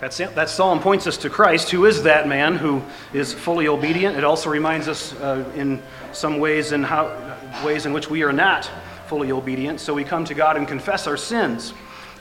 That, 0.00 0.12
that 0.36 0.48
psalm 0.48 0.78
points 0.78 1.08
us 1.08 1.16
to 1.18 1.30
Christ, 1.30 1.70
who 1.70 1.84
is 1.84 2.04
that 2.04 2.28
man 2.28 2.54
who 2.54 2.82
is 3.12 3.32
fully 3.32 3.66
obedient. 3.66 4.16
It 4.16 4.22
also 4.22 4.48
reminds 4.48 4.86
us 4.86 5.12
uh, 5.14 5.50
in 5.56 5.82
some 6.12 6.38
ways 6.38 6.70
in 6.70 6.84
how, 6.84 7.36
ways 7.64 7.84
in 7.84 7.92
which 7.92 8.08
we 8.08 8.22
are 8.22 8.32
not 8.32 8.70
fully 9.08 9.32
obedient. 9.32 9.80
So 9.80 9.92
we 9.94 10.04
come 10.04 10.24
to 10.26 10.34
God 10.34 10.56
and 10.56 10.68
confess 10.68 11.08
our 11.08 11.16
sins. 11.16 11.72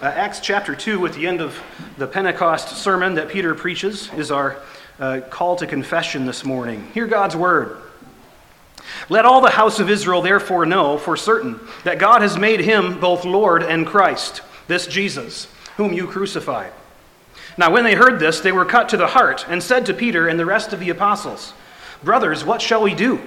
Uh, 0.01 0.05
Acts 0.05 0.39
chapter 0.39 0.73
2, 0.73 1.05
at 1.05 1.13
the 1.13 1.27
end 1.27 1.39
of 1.39 1.55
the 1.99 2.07
Pentecost 2.07 2.69
sermon 2.77 3.13
that 3.13 3.29
Peter 3.29 3.53
preaches, 3.53 4.11
is 4.13 4.31
our 4.31 4.57
uh, 4.99 5.21
call 5.29 5.55
to 5.57 5.67
confession 5.67 6.25
this 6.25 6.43
morning. 6.43 6.89
Hear 6.95 7.05
God's 7.05 7.35
word. 7.35 7.77
Let 9.07 9.25
all 9.25 9.41
the 9.41 9.51
house 9.51 9.79
of 9.79 9.87
Israel 9.87 10.23
therefore 10.23 10.65
know 10.65 10.97
for 10.97 11.15
certain 11.15 11.59
that 11.83 11.99
God 11.99 12.23
has 12.23 12.39
made 12.39 12.61
him 12.61 12.99
both 12.99 13.23
Lord 13.23 13.61
and 13.61 13.85
Christ, 13.85 14.41
this 14.67 14.87
Jesus, 14.87 15.47
whom 15.75 15.93
you 15.93 16.07
crucified. 16.07 16.71
Now, 17.57 17.71
when 17.71 17.83
they 17.83 17.95
heard 17.95 18.19
this, 18.19 18.39
they 18.39 18.51
were 18.51 18.65
cut 18.65 18.89
to 18.89 18.97
the 18.97 19.07
heart 19.07 19.45
and 19.47 19.61
said 19.61 19.85
to 19.85 19.93
Peter 19.93 20.27
and 20.27 20.39
the 20.39 20.45
rest 20.45 20.73
of 20.73 20.79
the 20.79 20.89
apostles, 20.89 21.53
Brothers, 22.03 22.43
what 22.43 22.61
shall 22.61 22.81
we 22.81 22.93
do? 22.93 23.21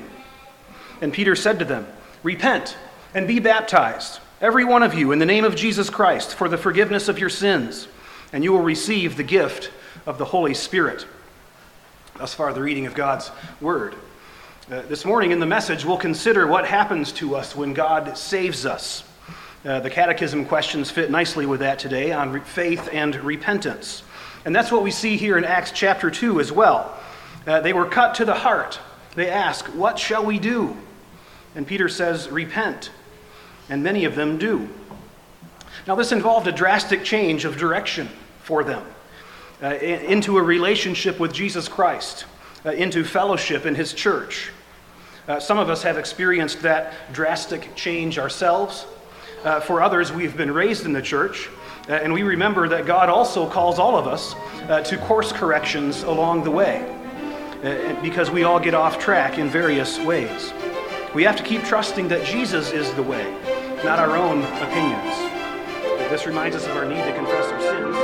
And 1.00 1.12
Peter 1.12 1.34
said 1.34 1.58
to 1.58 1.64
them, 1.64 1.86
Repent 2.22 2.76
and 3.14 3.26
be 3.26 3.38
baptized, 3.38 4.20
every 4.40 4.64
one 4.64 4.82
of 4.82 4.94
you, 4.94 5.12
in 5.12 5.18
the 5.18 5.26
name 5.26 5.44
of 5.44 5.56
Jesus 5.56 5.90
Christ, 5.90 6.34
for 6.34 6.48
the 6.48 6.58
forgiveness 6.58 7.08
of 7.08 7.18
your 7.18 7.30
sins, 7.30 7.88
and 8.32 8.44
you 8.44 8.52
will 8.52 8.62
receive 8.62 9.16
the 9.16 9.22
gift 9.22 9.70
of 10.06 10.18
the 10.18 10.24
Holy 10.26 10.54
Spirit. 10.54 11.06
Thus 12.16 12.34
far, 12.34 12.52
the 12.52 12.62
reading 12.62 12.86
of 12.86 12.94
God's 12.94 13.30
Word. 13.60 13.94
Uh, 14.70 14.82
this 14.82 15.04
morning 15.04 15.32
in 15.32 15.40
the 15.40 15.46
message, 15.46 15.84
we'll 15.84 15.96
consider 15.96 16.46
what 16.46 16.64
happens 16.64 17.10
to 17.12 17.34
us 17.34 17.56
when 17.56 17.74
God 17.74 18.16
saves 18.16 18.64
us. 18.64 19.02
Uh, 19.64 19.80
the 19.80 19.90
catechism 19.90 20.44
questions 20.46 20.90
fit 20.90 21.10
nicely 21.10 21.44
with 21.44 21.60
that 21.60 21.78
today 21.78 22.12
on 22.12 22.40
faith 22.42 22.88
and 22.92 23.16
repentance. 23.16 24.04
And 24.44 24.54
that's 24.54 24.72
what 24.72 24.82
we 24.82 24.90
see 24.90 25.16
here 25.16 25.36
in 25.36 25.44
Acts 25.44 25.70
chapter 25.70 26.10
2 26.10 26.40
as 26.40 26.50
well. 26.50 26.98
Uh, 27.46 27.60
they 27.60 27.72
were 27.72 27.86
cut 27.86 28.14
to 28.16 28.24
the 28.24 28.34
heart. 28.34 28.80
They 29.14 29.28
ask, 29.28 29.66
What 29.66 29.98
shall 29.98 30.24
we 30.24 30.38
do? 30.38 30.76
And 31.54 31.66
Peter 31.66 31.88
says, 31.88 32.28
Repent. 32.28 32.90
And 33.68 33.82
many 33.82 34.04
of 34.04 34.14
them 34.14 34.38
do. 34.38 34.68
Now, 35.86 35.94
this 35.94 36.12
involved 36.12 36.46
a 36.46 36.52
drastic 36.52 37.04
change 37.04 37.44
of 37.44 37.56
direction 37.56 38.08
for 38.42 38.64
them 38.64 38.84
uh, 39.62 39.74
into 39.74 40.38
a 40.38 40.42
relationship 40.42 41.20
with 41.20 41.32
Jesus 41.32 41.68
Christ, 41.68 42.24
uh, 42.64 42.70
into 42.70 43.04
fellowship 43.04 43.66
in 43.66 43.74
his 43.74 43.92
church. 43.92 44.50
Uh, 45.28 45.38
some 45.38 45.58
of 45.58 45.70
us 45.70 45.82
have 45.82 45.98
experienced 45.98 46.62
that 46.62 46.94
drastic 47.12 47.74
change 47.74 48.18
ourselves. 48.18 48.86
Uh, 49.44 49.60
for 49.60 49.80
others, 49.82 50.12
we've 50.12 50.36
been 50.36 50.52
raised 50.52 50.84
in 50.84 50.92
the 50.92 51.02
church 51.02 51.48
uh, 51.88 51.92
and 51.92 52.12
we 52.12 52.22
remember 52.22 52.68
that 52.68 52.86
God 52.86 53.08
also 53.08 53.48
calls 53.48 53.78
all 53.78 53.96
of 53.96 54.06
us 54.06 54.34
uh, 54.68 54.80
to 54.82 54.98
course 54.98 55.32
corrections 55.32 56.02
along 56.02 56.44
the 56.44 56.50
way 56.50 56.86
uh, 57.62 58.00
because 58.02 58.30
we 58.30 58.44
all 58.44 58.60
get 58.60 58.74
off 58.74 58.98
track 58.98 59.38
in 59.38 59.48
various 59.48 59.98
ways. 60.00 60.52
We 61.14 61.22
have 61.24 61.36
to 61.36 61.42
keep 61.42 61.62
trusting 61.64 62.08
that 62.08 62.24
Jesus 62.24 62.72
is 62.72 62.92
the 62.94 63.02
way, 63.02 63.30
not 63.84 63.98
our 63.98 64.16
own 64.16 64.42
opinions. 64.62 65.40
This 66.10 66.26
reminds 66.26 66.56
us 66.56 66.66
of 66.66 66.76
our 66.76 66.84
need 66.84 67.04
to 67.04 67.14
confess 67.14 67.46
our 67.52 67.60
sins. 67.60 67.96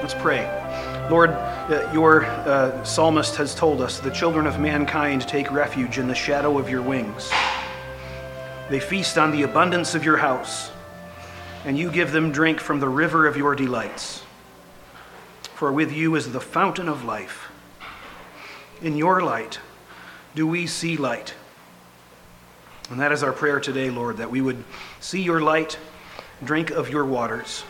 Let's 0.00 0.14
pray. 0.14 0.48
Lord, 1.10 1.30
uh, 1.72 1.90
your 1.92 2.24
uh, 2.24 2.84
psalmist 2.84 3.36
has 3.36 3.54
told 3.54 3.80
us 3.80 3.98
the 3.98 4.10
children 4.10 4.46
of 4.46 4.60
mankind 4.60 5.22
take 5.22 5.50
refuge 5.50 5.98
in 5.98 6.06
the 6.06 6.14
shadow 6.14 6.58
of 6.58 6.68
your 6.68 6.82
wings. 6.82 7.30
They 8.68 8.78
feast 8.78 9.18
on 9.18 9.30
the 9.30 9.42
abundance 9.42 9.94
of 9.94 10.04
your 10.04 10.18
house, 10.18 10.70
and 11.64 11.78
you 11.78 11.90
give 11.90 12.12
them 12.12 12.30
drink 12.30 12.60
from 12.60 12.80
the 12.80 12.88
river 12.88 13.26
of 13.26 13.36
your 13.36 13.54
delights. 13.54 14.22
For 15.54 15.72
with 15.72 15.92
you 15.92 16.14
is 16.14 16.32
the 16.32 16.40
fountain 16.40 16.88
of 16.88 17.04
life. 17.04 17.50
In 18.82 18.96
your 18.96 19.22
light 19.22 19.58
do 20.34 20.46
we 20.46 20.66
see 20.66 20.96
light. 20.96 21.34
And 22.90 23.00
that 23.00 23.12
is 23.12 23.22
our 23.22 23.32
prayer 23.32 23.60
today, 23.60 23.90
Lord, 23.90 24.18
that 24.18 24.30
we 24.30 24.40
would 24.40 24.62
see 25.00 25.22
your 25.22 25.40
light, 25.40 25.78
drink 26.44 26.70
of 26.70 26.90
your 26.90 27.04
waters, 27.04 27.64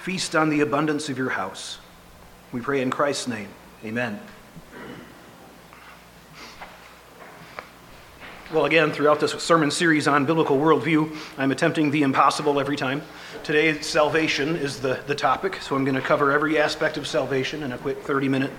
feast 0.00 0.34
on 0.34 0.48
the 0.48 0.60
abundance 0.60 1.08
of 1.08 1.18
your 1.18 1.30
house. 1.30 1.78
We 2.54 2.60
pray 2.60 2.82
in 2.82 2.90
Christ's 2.92 3.26
name. 3.26 3.48
Amen. 3.84 4.20
Well, 8.52 8.64
again, 8.64 8.92
throughout 8.92 9.18
this 9.18 9.32
sermon 9.32 9.72
series 9.72 10.06
on 10.06 10.24
biblical 10.24 10.56
worldview, 10.56 11.16
I'm 11.36 11.50
attempting 11.50 11.90
the 11.90 12.02
impossible 12.02 12.60
every 12.60 12.76
time. 12.76 13.02
Today, 13.42 13.80
salvation 13.80 14.54
is 14.54 14.78
the, 14.78 15.02
the 15.08 15.16
topic, 15.16 15.56
so 15.56 15.74
I'm 15.74 15.84
going 15.84 15.96
to 15.96 16.00
cover 16.00 16.30
every 16.30 16.56
aspect 16.56 16.96
of 16.96 17.08
salvation 17.08 17.64
in 17.64 17.72
a 17.72 17.78
quick 17.78 18.00
30 18.02 18.28
minute 18.28 18.52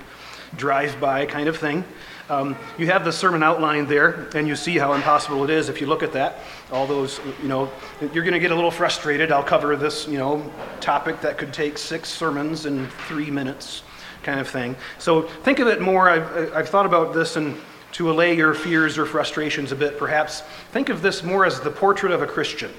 drive 0.56 1.00
by 1.00 1.26
kind 1.26 1.48
of 1.48 1.58
thing. 1.58 1.84
Um, 2.28 2.56
you 2.80 2.88
have 2.88 3.06
the 3.06 3.12
sermon 3.12 3.44
outline 3.44 3.86
there, 3.86 4.30
and 4.34 4.48
you 4.48 4.56
see 4.56 4.80
how 4.80 4.94
impossible 4.94 5.44
it 5.44 5.52
is 5.52 5.70
if 5.70 5.80
you 5.80 5.86
look 5.86 6.02
at 6.02 6.14
that. 6.14 6.40
All 6.72 6.88
those, 6.88 7.20
you 7.42 7.48
know, 7.48 7.70
you're 8.02 8.24
going 8.24 8.34
to 8.34 8.40
get 8.40 8.52
a 8.52 8.56
little 8.56 8.72
frustrated. 8.72 9.32
I'll 9.32 9.44
cover 9.44 9.76
this, 9.76 10.08
you 10.08 10.18
know, 10.18 10.52
topic 10.80 11.22
that 11.22 11.38
could 11.38 11.54
take 11.54 11.78
six 11.78 12.10
sermons 12.10 12.66
in 12.66 12.88
three 13.08 13.30
minutes, 13.30 13.84
kind 14.24 14.40
of 14.40 14.48
thing. 14.48 14.76
So 14.98 15.22
think 15.22 15.60
of 15.60 15.68
it 15.68 15.82
more. 15.82 16.10
I've, 16.10 16.54
I've 16.56 16.70
thought 16.70 16.88
about 16.88 17.14
this, 17.14 17.36
and 17.36 17.58
to 17.92 18.10
allay 18.10 18.36
your 18.36 18.56
fears 18.56 18.98
or 18.98 19.06
frustrations 19.06 19.72
a 19.72 19.76
bit, 19.76 20.00
perhaps, 20.00 20.42
think 20.72 20.90
of 20.90 21.04
this 21.04 21.22
more 21.22 21.46
as 21.46 21.60
the 21.62 21.72
portrait 21.72 22.12
of 22.12 22.24
a 22.24 22.28
Christian. 22.28 22.72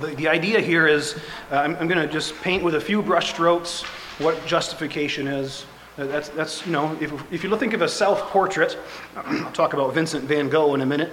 The, 0.00 0.08
the 0.08 0.28
idea 0.28 0.60
here 0.60 0.86
is 0.86 1.16
uh, 1.50 1.56
I'm, 1.56 1.76
I'm 1.76 1.88
going 1.88 2.06
to 2.06 2.12
just 2.12 2.34
paint 2.42 2.62
with 2.62 2.74
a 2.74 2.80
few 2.80 3.02
brushstrokes 3.02 3.84
what 4.20 4.44
justification 4.46 5.26
is, 5.26 5.64
that's, 5.96 6.28
that's, 6.30 6.66
you 6.66 6.72
know, 6.72 6.96
if, 7.00 7.12
if 7.32 7.44
you 7.44 7.56
think 7.56 7.72
of 7.72 7.82
a 7.82 7.88
self 7.88 8.20
portrait, 8.30 8.76
I'll 9.16 9.52
talk 9.52 9.74
about 9.74 9.94
Vincent 9.94 10.24
van 10.24 10.48
Gogh 10.48 10.74
in 10.74 10.80
a 10.80 10.86
minute. 10.86 11.12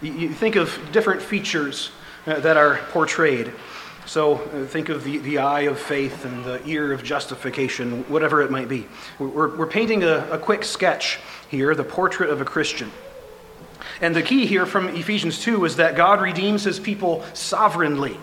You, 0.00 0.12
you 0.12 0.28
think 0.30 0.56
of 0.56 0.78
different 0.92 1.22
features 1.22 1.90
uh, 2.26 2.40
that 2.40 2.56
are 2.56 2.78
portrayed. 2.90 3.52
So 4.06 4.34
uh, 4.34 4.66
think 4.66 4.88
of 4.88 5.04
the, 5.04 5.18
the 5.18 5.38
eye 5.38 5.62
of 5.62 5.78
faith 5.78 6.24
and 6.24 6.44
the 6.44 6.64
ear 6.66 6.92
of 6.92 7.02
justification, 7.02 8.04
whatever 8.04 8.40
it 8.42 8.50
might 8.50 8.68
be. 8.68 8.86
We're, 9.18 9.56
we're 9.56 9.66
painting 9.66 10.04
a, 10.04 10.26
a 10.30 10.38
quick 10.38 10.64
sketch 10.64 11.18
here, 11.50 11.74
the 11.74 11.84
portrait 11.84 12.30
of 12.30 12.40
a 12.40 12.44
Christian. 12.44 12.90
And 14.00 14.14
the 14.14 14.22
key 14.22 14.46
here 14.46 14.64
from 14.64 14.88
Ephesians 14.88 15.40
2 15.40 15.64
is 15.64 15.76
that 15.76 15.96
God 15.96 16.20
redeems 16.20 16.64
his 16.64 16.78
people 16.78 17.24
sovereignly. 17.34 18.16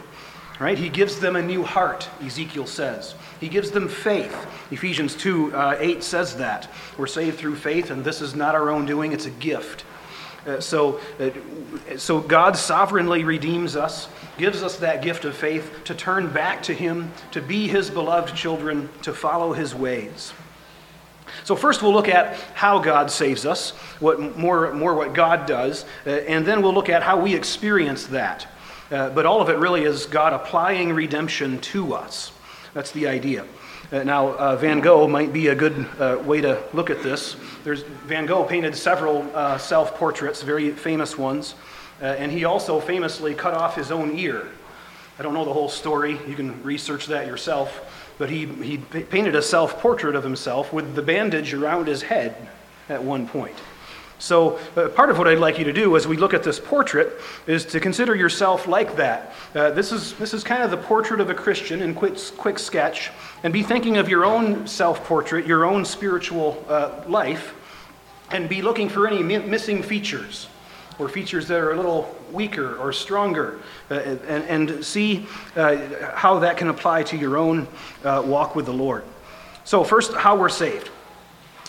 Right? 0.60 0.78
He 0.78 0.90
gives 0.90 1.20
them 1.20 1.36
a 1.36 1.42
new 1.42 1.64
heart, 1.64 2.08
Ezekiel 2.22 2.68
says. 2.68 3.16
He 3.40 3.50
gives 3.50 3.72
them 3.72 3.88
faith. 3.88 4.36
Ephesians 4.72 5.16
2 5.16 5.56
uh, 5.56 5.76
8 5.80 6.04
says 6.04 6.38
that. 6.38 6.70
We're 6.98 7.08
saved 7.08 7.40
through 7.40 7.56
faith, 7.56 7.90
and 7.90 8.06
this 8.06 8.22
is 8.22 8.36
not 8.36 8.56
our 8.56 8.70
own 8.70 8.86
doing, 8.86 9.12
it's 9.12 9.26
a 9.26 9.32
gift. 9.32 9.84
Uh, 10.46 10.60
so, 10.60 11.00
uh, 11.20 11.30
so 11.98 12.20
God 12.20 12.56
sovereignly 12.56 13.24
redeems 13.24 13.76
us, 13.76 14.10
gives 14.38 14.62
us 14.62 14.78
that 14.78 15.02
gift 15.02 15.26
of 15.26 15.36
faith 15.36 15.84
to 15.86 15.96
turn 15.96 16.32
back 16.32 16.62
to 16.64 16.74
Him, 16.74 17.12
to 17.32 17.42
be 17.42 17.68
His 17.68 17.90
beloved 17.90 18.36
children, 18.36 18.90
to 19.02 19.14
follow 19.14 19.54
His 19.54 19.74
ways. 19.74 20.34
So 21.46 21.56
first 21.56 21.82
we'll 21.82 21.94
look 21.94 22.10
at 22.10 22.36
how 22.54 22.80
God 22.80 23.10
saves 23.10 23.46
us, 23.46 23.72
what 24.00 24.38
more, 24.38 24.74
more 24.74 24.94
what 24.94 25.14
God 25.14 25.46
does, 25.46 25.86
uh, 26.06 26.10
and 26.12 26.46
then 26.46 26.62
we'll 26.62 26.74
look 26.74 26.90
at 26.90 27.04
how 27.04 27.20
we 27.20 27.36
experience 27.36 28.08
that. 28.08 28.48
Uh, 28.94 29.10
but 29.10 29.26
all 29.26 29.42
of 29.42 29.50
it 29.50 29.58
really 29.58 29.86
is 29.86 30.06
God 30.06 30.34
applying 30.34 30.94
redemption 30.94 31.60
to 31.62 31.96
us. 31.96 32.32
That's 32.76 32.92
the 32.92 33.08
idea. 33.08 33.44
Uh, 33.92 34.04
now, 34.04 34.36
uh, 34.36 34.56
Van 34.56 34.82
Gogh 34.82 35.08
might 35.08 35.34
be 35.34 35.48
a 35.48 35.56
good 35.56 35.88
uh, 36.00 36.22
way 36.24 36.42
to 36.42 36.62
look 36.74 36.92
at 36.92 37.02
this. 37.02 37.36
There's, 37.64 37.82
Van 37.82 38.28
Gogh 38.28 38.44
painted 38.44 38.76
several 38.76 39.28
uh, 39.36 39.58
self 39.58 39.96
portraits, 39.96 40.44
very 40.44 40.70
famous 40.70 41.18
ones, 41.18 41.56
uh, 42.04 42.06
and 42.06 42.32
he 42.32 42.46
also 42.46 42.80
famously 42.80 43.34
cut 43.34 43.56
off 43.56 43.76
his 43.76 43.90
own 43.90 44.16
ear. 44.16 44.48
I 45.18 45.24
don't 45.24 45.34
know 45.34 45.46
the 45.46 45.54
whole 45.54 45.70
story, 45.70 46.20
you 46.28 46.36
can 46.36 46.62
research 46.62 47.08
that 47.08 47.26
yourself, 47.26 48.14
but 48.20 48.30
he, 48.30 48.46
he 48.46 48.78
painted 48.78 49.34
a 49.34 49.42
self 49.42 49.80
portrait 49.80 50.16
of 50.16 50.24
himself 50.24 50.72
with 50.72 50.94
the 50.94 51.02
bandage 51.02 51.56
around 51.56 51.88
his 51.88 52.04
head 52.04 52.48
at 52.90 53.04
one 53.04 53.28
point. 53.28 53.56
So, 54.24 54.58
uh, 54.78 54.88
part 54.88 55.10
of 55.10 55.18
what 55.18 55.28
I'd 55.28 55.40
like 55.40 55.60
you 55.60 55.66
to 55.66 55.74
do 55.74 55.98
as 55.98 56.08
we 56.08 56.16
look 56.16 56.34
at 56.34 56.44
this 56.44 56.58
portrait 56.58 57.20
is 57.46 57.66
to 57.66 57.82
consider 57.82 58.16
yourself 58.16 58.70
like 58.70 58.96
that. 58.96 59.34
Uh, 59.54 59.72
this, 59.72 59.92
is, 59.92 60.14
this 60.14 60.34
is 60.34 60.46
kind 60.46 60.64
of 60.64 60.72
the 60.72 60.78
portrait 60.78 61.20
of 61.20 61.30
a 61.30 61.34
Christian 61.34 61.82
in 61.82 61.94
quick, 61.94 62.18
quick 62.38 62.58
sketch, 62.58 63.12
and 63.44 63.52
be 63.52 63.64
thinking 63.64 63.98
of 63.98 64.08
your 64.08 64.24
own 64.24 64.66
self 64.66 65.04
portrait, 65.04 65.46
your 65.46 65.66
own 65.66 65.84
spiritual 65.84 66.64
uh, 66.70 67.04
life, 67.06 67.54
and 68.32 68.48
be 68.48 68.62
looking 68.62 68.88
for 68.88 69.08
any 69.08 69.22
mi- 69.22 69.40
missing 69.40 69.84
features 69.84 70.48
or 71.00 71.10
features 71.10 71.46
that 71.50 71.60
are 71.60 71.74
a 71.74 71.76
little 71.76 72.18
weaker 72.32 72.78
or 72.78 72.94
stronger, 72.94 73.60
uh, 73.92 73.96
and, 73.96 74.70
and, 74.70 74.86
see 74.86 75.28
uh, 75.58 75.76
how 76.16 76.40
that 76.40 76.56
can 76.56 76.70
apply 76.70 77.04
to 77.04 77.18
your 77.18 77.36
own 77.36 77.68
uh, 78.06 78.24
walk 78.26 78.56
with 78.56 78.68
the 78.68 78.74
Lord. 78.74 79.04
So, 79.66 79.84
first, 79.84 80.14
how 80.14 80.38
we're 80.38 80.48
saved. 80.48 80.90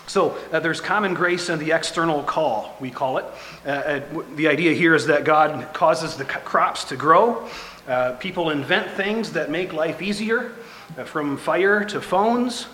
So 0.07 0.37
uh, 0.53 0.61
there's 0.61 0.81
common 0.81 1.15
grace 1.15 1.49
and 1.49 1.61
the 1.61 1.73
external 1.73 2.23
call, 2.23 2.77
we 2.81 2.91
call 2.91 3.19
it. 3.19 3.25
Uh, 3.65 3.69
uh 3.69 4.23
the 4.37 4.49
idea 4.49 4.73
here 4.75 4.95
is 4.95 5.07
that 5.07 5.25
God 5.25 5.73
causes 5.73 6.17
the 6.17 6.25
crops 6.25 6.85
to 6.85 6.97
grow. 6.97 7.49
Uh, 7.89 8.13
people 8.13 8.51
invent 8.51 8.91
things 8.93 9.33
that 9.33 9.51
make 9.51 9.73
life 9.73 10.03
easier, 10.03 10.53
uh, 10.99 11.05
from 11.05 11.37
fire 11.37 11.85
to 11.85 12.01
phones. 12.01 12.67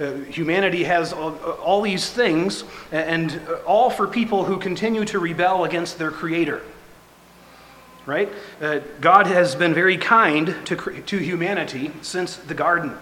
Uh, 0.00 0.12
humanity 0.24 0.84
has 0.84 1.12
all, 1.12 1.36
all, 1.62 1.82
these 1.82 2.10
things, 2.10 2.64
and 2.90 3.40
all 3.66 3.90
for 3.90 4.06
people 4.06 4.44
who 4.44 4.58
continue 4.58 5.04
to 5.04 5.18
rebel 5.18 5.64
against 5.64 5.98
their 5.98 6.10
Creator. 6.10 6.62
Right? 8.06 8.28
God 9.00 9.26
has 9.28 9.54
been 9.54 9.72
very 9.72 9.96
kind 9.96 10.54
to, 10.66 10.76
to 10.76 11.16
humanity 11.16 11.90
since 12.02 12.36
the 12.36 12.52
garden, 12.52 12.94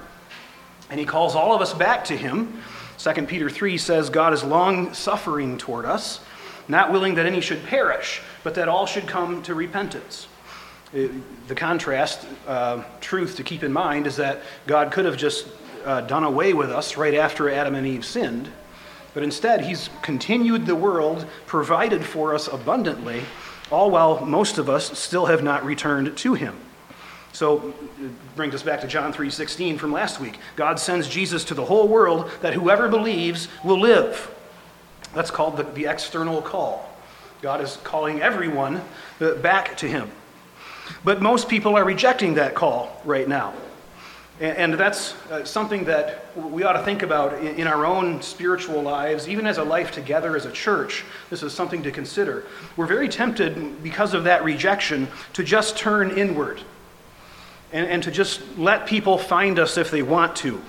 and 0.91 1.01
He 1.01 1.07
calls 1.07 1.35
all 1.35 1.55
of 1.55 1.61
us 1.61 1.75
back 1.75 2.05
to 2.05 2.17
Him 2.17 2.63
2 3.03 3.27
Peter 3.27 3.51
3 3.51 3.79
says, 3.79 4.11
God 4.11 4.33
is 4.33 4.45
long 4.45 4.95
suffering 4.95 5.59
toward 5.59 5.85
us, 5.85 6.21
not 6.69 6.93
willing 6.93 7.17
that 7.17 7.27
any 7.27 7.41
should 7.41 7.65
perish, 7.65 8.23
but 8.45 8.55
that 8.55 8.69
all 8.69 8.87
should 8.87 9.09
come 9.09 9.43
to 9.43 9.57
repentance. 9.57 10.29
Uh, 10.95 11.09
the 11.49 11.55
contrast, 11.57 12.25
uh, 12.47 12.85
truth 13.01 13.35
to 13.37 13.43
keep 13.43 13.65
in 13.65 13.73
mind, 13.73 14.07
is 14.07 14.15
that 14.15 14.43
God 14.69 14.93
could 14.93 15.05
have 15.05 15.17
just 15.17 15.49
uh, 15.85 16.03
done 16.03 16.23
away 16.23 16.53
with 16.53 16.71
us 16.71 16.97
right 16.97 17.15
after 17.15 17.51
Adam 17.51 17.75
and 17.75 17.89
Eve 17.89 18.05
sinned, 18.05 18.49
but 19.15 19.25
instead, 19.25 19.63
He's 19.63 19.91
continued 20.03 20.65
the 20.65 20.77
world, 20.77 21.27
provided 21.47 22.05
for 22.05 22.37
us 22.37 22.47
abundantly, 22.47 23.23
all 23.73 23.91
while 23.91 24.25
most 24.25 24.59
of 24.59 24.71
us 24.71 24.97
still 24.97 25.27
have 25.27 25.43
not 25.43 25.65
returned 25.65 26.17
to 26.19 26.35
Him. 26.35 26.55
So 27.33 27.75
it 28.01 28.37
brings 28.37 28.55
us 28.55 28.63
back 28.63 28.81
to 28.83 28.87
John 28.87 29.13
3:16 29.13 29.79
from 29.79 29.93
last 29.93 30.21
week. 30.21 30.39
God 30.57 30.79
sends 30.79 31.09
Jesus 31.09 31.45
to 31.45 31.55
the 31.55 31.65
whole 31.65 31.89
world 31.89 32.31
that 32.43 32.55
whoever 32.55 32.89
believes 32.89 33.49
will 33.65 33.81
live. 33.81 34.31
That's 35.15 35.31
called 35.31 35.57
the, 35.57 35.65
the 35.65 35.87
external 35.87 36.43
call. 36.43 36.89
God 37.41 37.61
is 37.61 37.79
calling 37.85 38.23
everyone 38.23 38.83
uh, 39.21 39.35
back 39.35 39.77
to 39.79 39.89
him. 39.89 40.11
But 41.05 41.23
most 41.23 41.49
people 41.49 41.77
are 41.77 41.85
rejecting 41.85 42.35
that 42.35 42.55
call 42.55 43.01
right 43.05 43.29
now. 43.29 43.55
And, 44.41 44.75
that's 44.75 45.15
uh, 45.31 45.45
something 45.45 45.85
that 45.85 46.27
we 46.35 46.65
ought 46.65 46.73
to 46.73 46.83
think 46.83 47.03
about 47.03 47.35
in 47.45 47.69
our 47.69 47.87
own 47.87 48.21
spiritual 48.23 48.83
lives, 48.83 49.29
even 49.29 49.47
as 49.47 49.59
a 49.59 49.63
life 49.63 49.93
together 49.93 50.35
as 50.35 50.47
a 50.47 50.51
church. 50.51 51.05
This 51.31 51.45
is 51.45 51.53
something 51.53 51.83
to 51.85 51.93
consider. 51.93 52.45
We're 52.77 52.87
very 52.87 53.09
tempted, 53.09 53.83
because 53.85 54.15
of 54.15 54.25
that 54.25 54.43
rejection, 54.43 55.07
to 55.35 55.45
just 55.45 55.77
turn 55.77 56.19
inward 56.19 56.61
and, 57.73 57.87
and 57.87 58.03
to 58.03 58.11
just 58.11 58.41
let 58.59 58.87
people 58.87 59.19
find 59.19 59.59
us 59.59 59.77
if 59.77 59.91
they 59.91 60.03
want 60.03 60.37
to. 60.37 60.61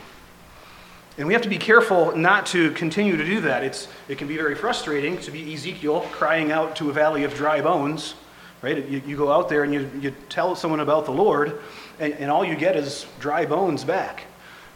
And 1.17 1.27
we 1.27 1.33
have 1.33 1.43
to 1.43 1.49
be 1.49 1.59
careful 1.59 2.15
not 2.15 2.47
to 2.47 2.71
continue 2.71 3.17
to 3.17 3.23
do 3.23 3.41
that. 3.41 3.63
It's, 3.63 3.87
it 4.07 4.17
can 4.17 4.27
be 4.27 4.35
very 4.35 4.55
frustrating 4.55 5.17
to 5.19 5.31
be 5.31 5.53
Ezekiel 5.53 6.01
crying 6.11 6.51
out 6.51 6.75
to 6.77 6.89
a 6.89 6.93
valley 6.93 7.23
of 7.23 7.35
dry 7.35 7.61
bones, 7.61 8.15
right? 8.63 8.83
You, 8.89 9.01
you 9.05 9.15
go 9.15 9.31
out 9.31 9.47
there 9.47 9.63
and 9.63 9.71
you, 9.71 9.89
you 10.01 10.15
tell 10.29 10.55
someone 10.55 10.79
about 10.79 11.05
the 11.05 11.11
Lord, 11.11 11.61
and, 11.99 12.13
and 12.13 12.31
all 12.31 12.43
you 12.43 12.55
get 12.55 12.75
is 12.75 13.05
dry 13.19 13.45
bones 13.45 13.83
back. 13.83 14.23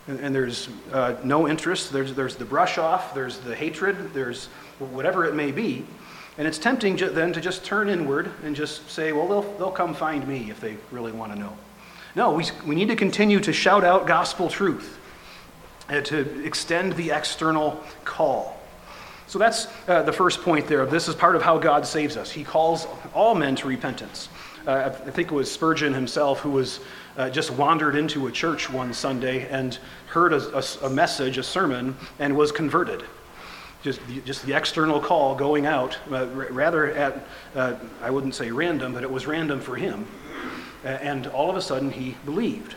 And, 0.08 0.20
and 0.20 0.36
there's 0.36 0.70
uh, 0.94 1.16
no 1.24 1.48
interest, 1.48 1.92
there's, 1.92 2.14
there's 2.14 2.36
the 2.36 2.46
brush 2.46 2.78
off, 2.78 3.16
there's 3.16 3.40
the 3.40 3.56
hatred, 3.56 4.14
there's 4.14 4.46
whatever 4.78 5.26
it 5.26 5.34
may 5.34 5.52
be. 5.52 5.86
And 6.38 6.48
it's 6.48 6.60
tempting 6.60 6.98
then 6.98 7.34
to 7.34 7.42
just 7.42 7.66
turn 7.66 7.90
inward 7.90 8.30
and 8.44 8.56
just 8.56 8.92
say, 8.92 9.12
well, 9.12 9.28
they'll, 9.28 9.54
they'll 9.58 9.72
come 9.72 9.96
find 9.96 10.28
me 10.28 10.52
if 10.52 10.60
they 10.60 10.78
really 10.92 11.12
want 11.12 11.34
to 11.34 11.40
know. 11.40 11.58
No, 12.18 12.32
we, 12.32 12.46
we 12.66 12.74
need 12.74 12.88
to 12.88 12.96
continue 12.96 13.40
to 13.42 13.54
shout 13.54 13.84
out 13.84 14.08
gospel 14.08 14.50
truth 14.50 14.98
and 15.88 16.04
to 16.08 16.44
extend 16.44 16.94
the 16.94 17.12
external 17.12 17.80
call. 18.06 18.60
So 19.28 19.38
that's 19.38 19.68
uh, 19.88 20.02
the 20.02 20.12
first 20.12 20.42
point 20.42 20.66
there. 20.66 20.84
This 20.88 21.08
is 21.08 21.14
part 21.14 21.36
of 21.36 21.44
how 21.44 21.60
God 21.60 21.86
saves 21.86 22.18
us. 22.18 22.32
He 22.32 22.44
calls 22.44 22.88
all 23.14 23.36
men 23.36 23.56
to 23.58 23.68
repentance. 23.68 24.30
Uh, 24.66 24.90
I 25.06 25.12
think 25.12 25.32
it 25.32 25.36
was 25.36 25.52
Spurgeon 25.52 25.94
himself 25.94 26.40
who 26.40 26.50
was 26.50 26.80
uh, 27.18 27.30
just 27.30 27.52
wandered 27.52 27.96
into 27.96 28.26
a 28.26 28.32
church 28.32 28.68
one 28.68 28.96
Sunday 28.96 29.48
and 29.50 29.78
heard 30.08 30.34
a, 30.34 30.58
a, 30.58 30.64
a 30.88 30.90
message, 30.90 31.38
a 31.38 31.44
sermon, 31.44 31.96
and 32.18 32.36
was 32.36 32.52
converted. 32.52 33.04
Just 33.84 34.00
the, 34.08 34.22
just 34.22 34.44
the 34.44 34.58
external 34.58 35.00
call 35.00 35.36
going 35.36 35.68
out, 35.68 35.96
uh, 36.12 36.26
rather 36.26 36.88
at, 36.96 37.24
uh, 37.54 37.76
I 38.02 38.10
wouldn't 38.10 38.34
say 38.34 38.50
random, 38.50 38.96
but 38.96 39.04
it 39.04 39.12
was 39.12 39.28
random 39.28 39.62
for 39.62 39.76
him. 39.76 40.08
And 40.88 41.28
all 41.28 41.50
of 41.50 41.56
a 41.56 41.62
sudden, 41.62 41.92
he 41.92 42.16
believed. 42.26 42.76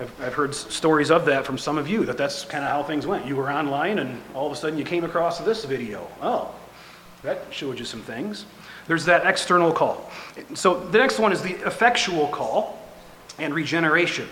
I've, 0.00 0.20
I've 0.20 0.34
heard 0.34 0.54
stories 0.54 1.10
of 1.10 1.24
that 1.26 1.46
from 1.46 1.56
some 1.56 1.78
of 1.78 1.88
you, 1.88 2.04
that 2.04 2.18
that's 2.18 2.44
kind 2.44 2.64
of 2.64 2.70
how 2.70 2.82
things 2.82 3.06
went. 3.06 3.26
You 3.26 3.36
were 3.36 3.50
online, 3.50 4.00
and 4.00 4.20
all 4.34 4.46
of 4.46 4.52
a 4.52 4.56
sudden, 4.56 4.78
you 4.78 4.84
came 4.84 5.04
across 5.04 5.38
this 5.40 5.64
video. 5.64 6.08
Oh, 6.20 6.52
that 7.22 7.44
showed 7.50 7.78
you 7.78 7.84
some 7.84 8.02
things. 8.02 8.44
There's 8.86 9.04
that 9.04 9.26
external 9.26 9.72
call. 9.72 10.10
So 10.54 10.80
the 10.80 10.98
next 10.98 11.18
one 11.18 11.32
is 11.32 11.42
the 11.42 11.54
effectual 11.66 12.28
call 12.28 12.78
and 13.38 13.54
regeneration. 13.54 14.28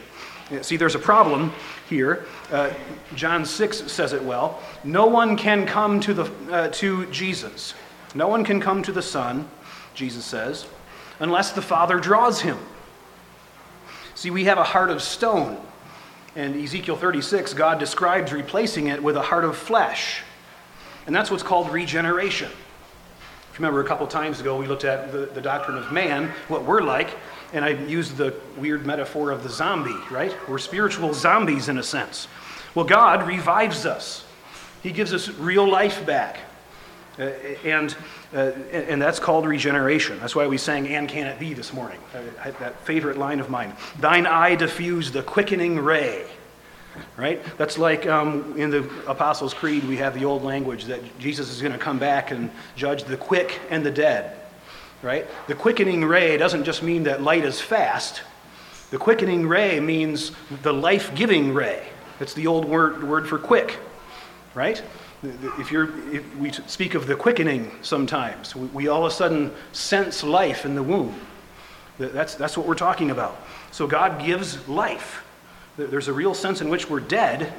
See, 0.61 0.77
there's 0.77 0.95
a 0.95 0.99
problem 0.99 1.53
here. 1.89 2.27
Uh, 2.51 2.71
John 3.15 3.47
6 3.47 3.91
says 3.91 4.13
it 4.13 4.23
well. 4.23 4.61
No 4.85 5.07
one 5.07 5.37
can 5.37 5.65
come 5.65 6.01
to, 6.01 6.13
the, 6.13 6.25
uh, 6.51 6.69
to 6.69 7.07
Jesus. 7.07 7.73
No 8.15 8.29
one 8.29 8.45
can 8.45 8.61
come 8.61 8.83
to 8.83 8.93
the 8.93 9.01
Son, 9.01 9.49
Jesus 9.95 10.25
says, 10.25 10.67
unless 11.21 11.53
the 11.53 11.63
Father 11.63 11.99
draws 11.99 12.41
him. 12.41 12.59
See, 14.23 14.31
we 14.31 14.45
have 14.45 14.59
a 14.59 14.63
heart 14.63 14.91
of 14.91 15.03
stone. 15.03 15.61
And 16.37 16.55
Ezekiel 16.55 16.95
36, 16.95 17.55
God 17.55 17.81
describes 17.81 18.33
replacing 18.33 18.87
it 18.87 19.03
with 19.03 19.17
a 19.17 19.21
heart 19.21 19.43
of 19.43 19.57
flesh. 19.57 20.23
And 21.09 21.17
that's 21.17 21.29
what's 21.29 21.43
called 21.43 21.73
regeneration. 21.73 22.49
If 22.49 23.59
you 23.59 23.65
remember 23.65 23.81
a 23.81 23.85
couple 23.85 24.07
times 24.07 24.41
ago, 24.41 24.57
we 24.57 24.69
looked 24.69 24.85
at 24.85 25.11
the, 25.11 25.27
the 25.27 25.41
doctrine 25.41 25.77
of 25.77 25.91
man, 25.91 26.29
what 26.47 26.63
we're 26.63 26.83
like, 26.83 27.11
and 27.53 27.65
I 27.65 27.71
used 27.71 28.17
the 28.17 28.33
weird 28.57 28.87
metaphor 28.87 29.33
of 29.33 29.43
the 29.43 29.49
zombie, 29.49 29.99
right? 30.09 30.33
We're 30.49 30.59
spiritual 30.59 31.15
zombies 31.15 31.69
in 31.69 31.79
a 31.79 31.83
sense. 31.83 32.29
Well, 32.77 32.85
God 32.85 33.27
revives 33.27 33.87
us, 33.87 34.25
He 34.85 34.93
gives 34.93 35.13
us 35.13 35.31
real 35.31 35.69
life 35.69 36.07
back. 36.07 36.39
Uh, 37.19 37.25
and, 37.65 37.95
uh, 38.35 38.53
and 38.73 39.01
that's 39.01 39.19
called 39.19 39.47
regeneration. 39.47 40.19
That's 40.21 40.35
why 40.35 40.47
we 40.47 40.57
sang 40.57 40.89
And 40.89 41.09
Can 41.09 41.27
It 41.27 41.39
Be 41.39 41.53
this 41.53 41.73
morning, 41.73 41.99
that 42.59 42.81
favorite 42.87 43.19
line 43.19 43.39
of 43.39 43.51
mine. 43.51 43.75
Thine 44.01 44.27
eye 44.27 44.55
diffused 44.55 45.13
the 45.13 45.23
quickening 45.23 45.79
ray. 45.79 46.25
Right? 47.17 47.43
That's 47.57 47.79
like 47.79 48.07
um, 48.07 48.55
in 48.59 48.71
the 48.71 48.89
Apostles' 49.07 49.55
Creed, 49.55 49.85
we 49.85 49.97
have 49.97 50.15
the 50.19 50.25
old 50.25 50.43
language 50.43 50.85
that 50.85 51.01
Jesus 51.19 51.51
is 51.51 51.61
going 51.61 51.73
to 51.73 51.79
come 51.79 51.99
back 51.99 52.31
and 52.31 52.51
judge 52.77 53.05
the 53.05 53.17
quick 53.17 53.61
and 53.71 53.85
the 53.85 53.91
dead. 53.91 54.39
Right? 55.03 55.27
The 55.47 55.55
quickening 55.55 56.05
ray 56.05 56.37
doesn't 56.37 56.65
just 56.65 56.83
mean 56.83 57.05
that 57.05 57.23
light 57.23 57.45
is 57.45 57.61
fast, 57.61 58.23
the 58.91 58.99
quickening 58.99 59.49
ray 59.49 59.81
means 59.81 60.33
the 60.63 60.73
life 60.73 61.15
giving 61.15 61.55
ray. 61.55 61.83
It's 62.21 62.35
the 62.35 62.47
old 62.47 62.67
word, 62.67 63.03
word 63.03 63.27
for 63.27 63.39
quick. 63.39 63.79
Right? 64.55 64.83
If, 65.23 65.71
you're, 65.71 65.89
if 66.13 66.37
we 66.37 66.51
speak 66.51 66.95
of 66.95 67.07
the 67.07 67.15
quickening 67.15 67.71
sometimes, 67.83 68.57
we, 68.57 68.67
we 68.69 68.89
all 68.89 69.07
of 69.07 69.13
a 69.13 69.15
sudden 69.15 69.53
sense 69.71 70.25
life 70.25 70.65
in 70.65 70.75
the 70.75 70.83
womb. 70.83 71.15
That's, 71.99 72.35
that's 72.35 72.57
what 72.57 72.67
we're 72.67 72.75
talking 72.75 73.11
about. 73.11 73.41
So 73.71 73.87
God 73.87 74.25
gives 74.25 74.67
life. 74.69 75.25
There's 75.77 76.09
a 76.09 76.13
real 76.13 76.35
sense 76.35 76.61
in 76.61 76.69
which 76.69 76.91
we're 76.91 77.01
dead 77.01 77.53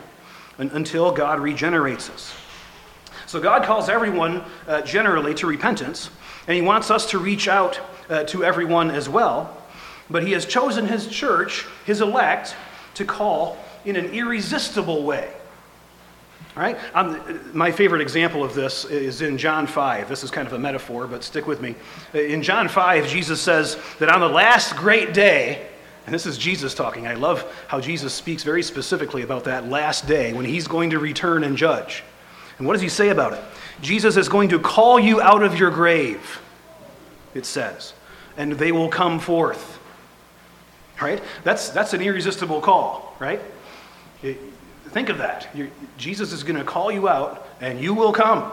until 0.57 1.11
God 1.11 1.39
regenerates 1.39 2.09
us. 2.09 2.33
So 3.25 3.39
God 3.39 3.63
calls 3.63 3.89
everyone 3.89 4.43
uh, 4.67 4.81
generally 4.81 5.33
to 5.35 5.47
repentance, 5.47 6.09
and 6.47 6.55
He 6.55 6.61
wants 6.61 6.91
us 6.91 7.09
to 7.11 7.17
reach 7.17 7.47
out 7.47 7.79
uh, 8.09 8.23
to 8.25 8.43
everyone 8.43 8.91
as 8.91 9.07
well. 9.07 9.57
But 10.09 10.23
He 10.23 10.33
has 10.33 10.45
chosen 10.45 10.85
His 10.85 11.07
church, 11.07 11.65
His 11.85 12.01
elect, 12.01 12.55
to 12.95 13.05
call 13.05 13.57
in 13.85 13.95
an 13.95 14.07
irresistible 14.07 15.03
way. 15.03 15.33
Right? 16.55 16.77
Um, 16.93 17.39
my 17.51 17.71
favorite 17.71 18.01
example 18.01 18.43
of 18.43 18.53
this 18.53 18.85
is 18.85 19.21
in 19.21 19.39
John 19.39 19.65
5. 19.65 20.07
This 20.07 20.23
is 20.23 20.29
kind 20.29 20.47
of 20.47 20.53
a 20.53 20.59
metaphor, 20.59 21.07
but 21.07 21.23
stick 21.23 21.47
with 21.47 21.61
me. 21.61 21.75
In 22.13 22.43
John 22.43 22.67
5, 22.67 23.07
Jesus 23.07 23.41
says 23.41 23.77
that 23.97 24.09
on 24.09 24.19
the 24.19 24.29
last 24.29 24.75
great 24.75 25.13
day, 25.13 25.67
and 26.05 26.13
this 26.13 26.25
is 26.25 26.37
Jesus 26.37 26.75
talking. 26.75 27.07
I 27.07 27.15
love 27.15 27.51
how 27.67 27.79
Jesus 27.79 28.13
speaks 28.13 28.43
very 28.43 28.61
specifically 28.61 29.23
about 29.23 29.45
that 29.45 29.67
last 29.67 30.05
day 30.05 30.33
when 30.33 30.45
he's 30.45 30.67
going 30.67 30.91
to 30.91 30.99
return 30.99 31.43
and 31.43 31.57
judge. 31.57 32.03
And 32.57 32.67
what 32.67 32.73
does 32.73 32.81
he 32.81 32.89
say 32.89 33.09
about 33.09 33.33
it? 33.33 33.41
Jesus 33.81 34.15
is 34.15 34.29
going 34.29 34.49
to 34.49 34.59
call 34.59 34.99
you 34.99 35.21
out 35.21 35.41
of 35.41 35.57
your 35.57 35.71
grave, 35.71 36.39
it 37.33 37.45
says, 37.45 37.93
and 38.37 38.53
they 38.53 38.71
will 38.71 38.89
come 38.89 39.19
forth. 39.19 39.79
Right? 41.01 41.23
That's, 41.43 41.69
that's 41.69 41.93
an 41.93 42.01
irresistible 42.01 42.61
call, 42.61 43.15
right? 43.19 43.41
It, 44.21 44.37
think 44.93 45.09
of 45.09 45.17
that. 45.17 45.49
You're, 45.53 45.69
Jesus 45.97 46.31
is 46.31 46.43
going 46.43 46.57
to 46.57 46.63
call 46.63 46.91
you 46.91 47.09
out, 47.09 47.47
and 47.59 47.79
you 47.79 47.93
will 47.93 48.13
come. 48.13 48.51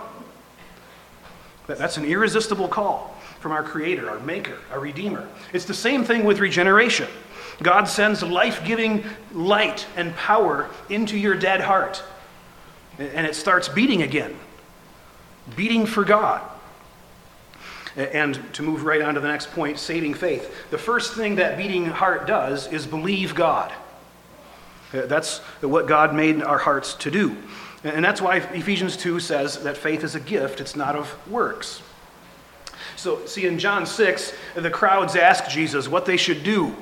That, 1.67 1.79
that's 1.79 1.97
an 1.97 2.05
irresistible 2.05 2.69
call 2.69 3.17
from 3.41 3.53
our 3.53 3.63
Creator, 3.63 4.09
our 4.11 4.21
Maker, 4.21 4.59
our 4.71 4.81
Redeemer. 4.81 5.29
It's 5.53 5.65
the 5.65 5.75
same 5.75 6.05
thing 6.05 6.25
with 6.25 6.39
regeneration. 6.39 7.09
God 7.63 7.85
sends 7.85 8.23
life 8.23 8.65
giving 8.65 9.05
light 9.33 9.87
and 9.97 10.15
power 10.17 10.69
into 10.89 11.19
your 11.19 11.35
dead 11.35 11.61
heart, 11.61 12.03
and 12.99 13.27
it 13.27 13.35
starts 13.35 13.69
beating 13.69 14.03
again, 14.03 14.35
beating 15.57 15.87
for 15.87 16.05
God. 16.05 16.43
And 17.97 18.41
to 18.55 18.63
move 18.63 18.85
right 18.85 19.03
on 19.03 19.15
to 19.15 19.21
the 19.21 19.29
next 19.29 19.51
point, 19.51 19.79
saving 19.79 20.15
faith. 20.15 20.55
The 20.71 20.79
first 20.79 21.15
thing 21.15 21.37
that 21.37 21.59
beating 21.59 21.87
heart 21.87 22.27
does 22.27 22.73
is 22.73 22.87
believe 22.87 23.35
God. 23.35 23.73
Uh, 24.93 25.07
that's 25.07 25.39
what 25.61 25.87
God 25.87 26.15
made 26.15 26.43
our 26.43 26.59
hearts 26.59 26.95
to 26.95 27.11
do. 27.11 27.37
And 27.85 28.05
that's 28.05 28.21
why 28.21 28.37
Ephesians 28.37 28.97
2 28.97 29.21
says 29.21 29.63
that 29.63 29.77
faith 29.77 30.05
is 30.05 30.15
a 30.15 30.21
gift, 30.21 30.61
it's 30.61 30.77
not 30.77 30.97
of 30.97 31.29
works. 31.29 31.83
So, 32.97 33.25
see, 33.25 33.47
in 33.47 33.59
John 33.59 33.87
6, 33.87 34.35
the 34.55 34.69
crowds 34.69 35.17
ask 35.17 35.49
Jesus 35.49 35.89
what 35.89 36.05
they 36.05 36.19
should 36.19 36.43
do 36.43 36.77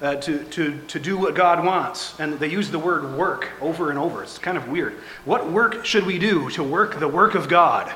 uh, 0.00 0.16
to, 0.16 0.42
to, 0.44 0.80
to 0.88 0.98
do 0.98 1.18
what 1.18 1.34
God 1.34 1.64
wants. 1.64 2.18
And 2.18 2.38
they 2.38 2.48
use 2.48 2.70
the 2.70 2.78
word 2.78 3.16
work 3.16 3.50
over 3.60 3.90
and 3.90 3.98
over. 3.98 4.22
It's 4.22 4.38
kind 4.38 4.56
of 4.56 4.68
weird. 4.68 4.94
What 5.26 5.50
work 5.50 5.84
should 5.84 6.06
we 6.06 6.18
do 6.18 6.48
to 6.50 6.62
work 6.62 6.98
the 6.98 7.08
work 7.08 7.34
of 7.34 7.48
God? 7.48 7.92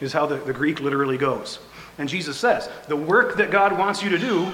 Is 0.00 0.12
how 0.12 0.26
the, 0.26 0.36
the 0.36 0.52
Greek 0.52 0.80
literally 0.80 1.18
goes. 1.18 1.58
And 1.98 2.08
Jesus 2.08 2.38
says, 2.38 2.70
the 2.86 2.96
work 2.96 3.36
that 3.36 3.50
God 3.50 3.76
wants 3.76 4.02
you 4.02 4.08
to 4.10 4.18
do 4.18 4.50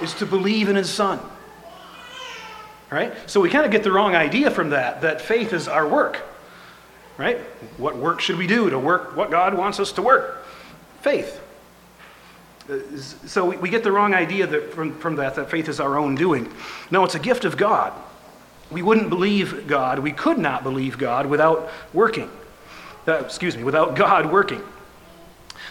is 0.00 0.14
to 0.14 0.26
believe 0.26 0.68
in 0.68 0.76
his 0.76 0.88
Son. 0.88 1.20
Right? 2.90 3.14
So 3.26 3.40
we 3.40 3.50
kind 3.50 3.64
of 3.64 3.70
get 3.70 3.84
the 3.84 3.92
wrong 3.92 4.14
idea 4.14 4.50
from 4.50 4.70
that, 4.70 5.02
that 5.02 5.20
faith 5.20 5.52
is 5.52 5.68
our 5.68 5.86
work. 5.86 6.20
Right? 7.16 7.38
What 7.76 7.96
work 7.96 8.20
should 8.20 8.36
we 8.36 8.46
do 8.46 8.70
to 8.70 8.78
work 8.78 9.16
what 9.16 9.30
God 9.30 9.54
wants 9.54 9.78
us 9.78 9.92
to 9.92 10.02
work? 10.02 10.44
Faith. 11.02 11.40
Uh, 12.68 12.78
so 12.96 13.44
we 13.44 13.68
get 13.68 13.84
the 13.84 13.92
wrong 13.92 14.14
idea 14.14 14.46
that 14.46 14.72
from, 14.72 14.98
from 14.98 15.16
that, 15.16 15.34
that 15.34 15.50
faith 15.50 15.68
is 15.68 15.80
our 15.80 15.98
own 15.98 16.14
doing. 16.14 16.52
No, 16.90 17.04
it's 17.04 17.14
a 17.14 17.20
gift 17.20 17.44
of 17.44 17.56
God. 17.56 17.92
We 18.70 18.82
wouldn't 18.82 19.10
believe 19.10 19.66
God, 19.66 19.98
we 19.98 20.12
could 20.12 20.38
not 20.38 20.62
believe 20.62 20.96
God 20.96 21.26
without 21.26 21.70
working. 21.92 22.30
Uh, 23.06 23.14
excuse 23.14 23.56
me, 23.56 23.64
without 23.64 23.96
God 23.96 24.30
working. 24.30 24.62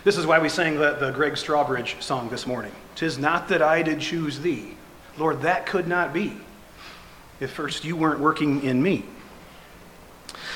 This 0.03 0.17
is 0.17 0.25
why 0.25 0.39
we 0.39 0.49
sang 0.49 0.77
the, 0.77 0.93
the 0.93 1.11
Greg 1.11 1.33
Strawbridge 1.33 2.01
song 2.01 2.29
this 2.29 2.45
morning. 2.47 2.71
Tis 2.95 3.17
not 3.17 3.47
that 3.49 3.61
I 3.61 3.81
did 3.81 3.99
choose 3.99 4.39
thee. 4.39 4.75
Lord, 5.17 5.41
that 5.41 5.65
could 5.65 5.87
not 5.87 6.13
be 6.13 6.37
if 7.39 7.51
first 7.51 7.83
you 7.83 7.95
weren't 7.95 8.19
working 8.19 8.63
in 8.63 8.81
me. 8.81 9.05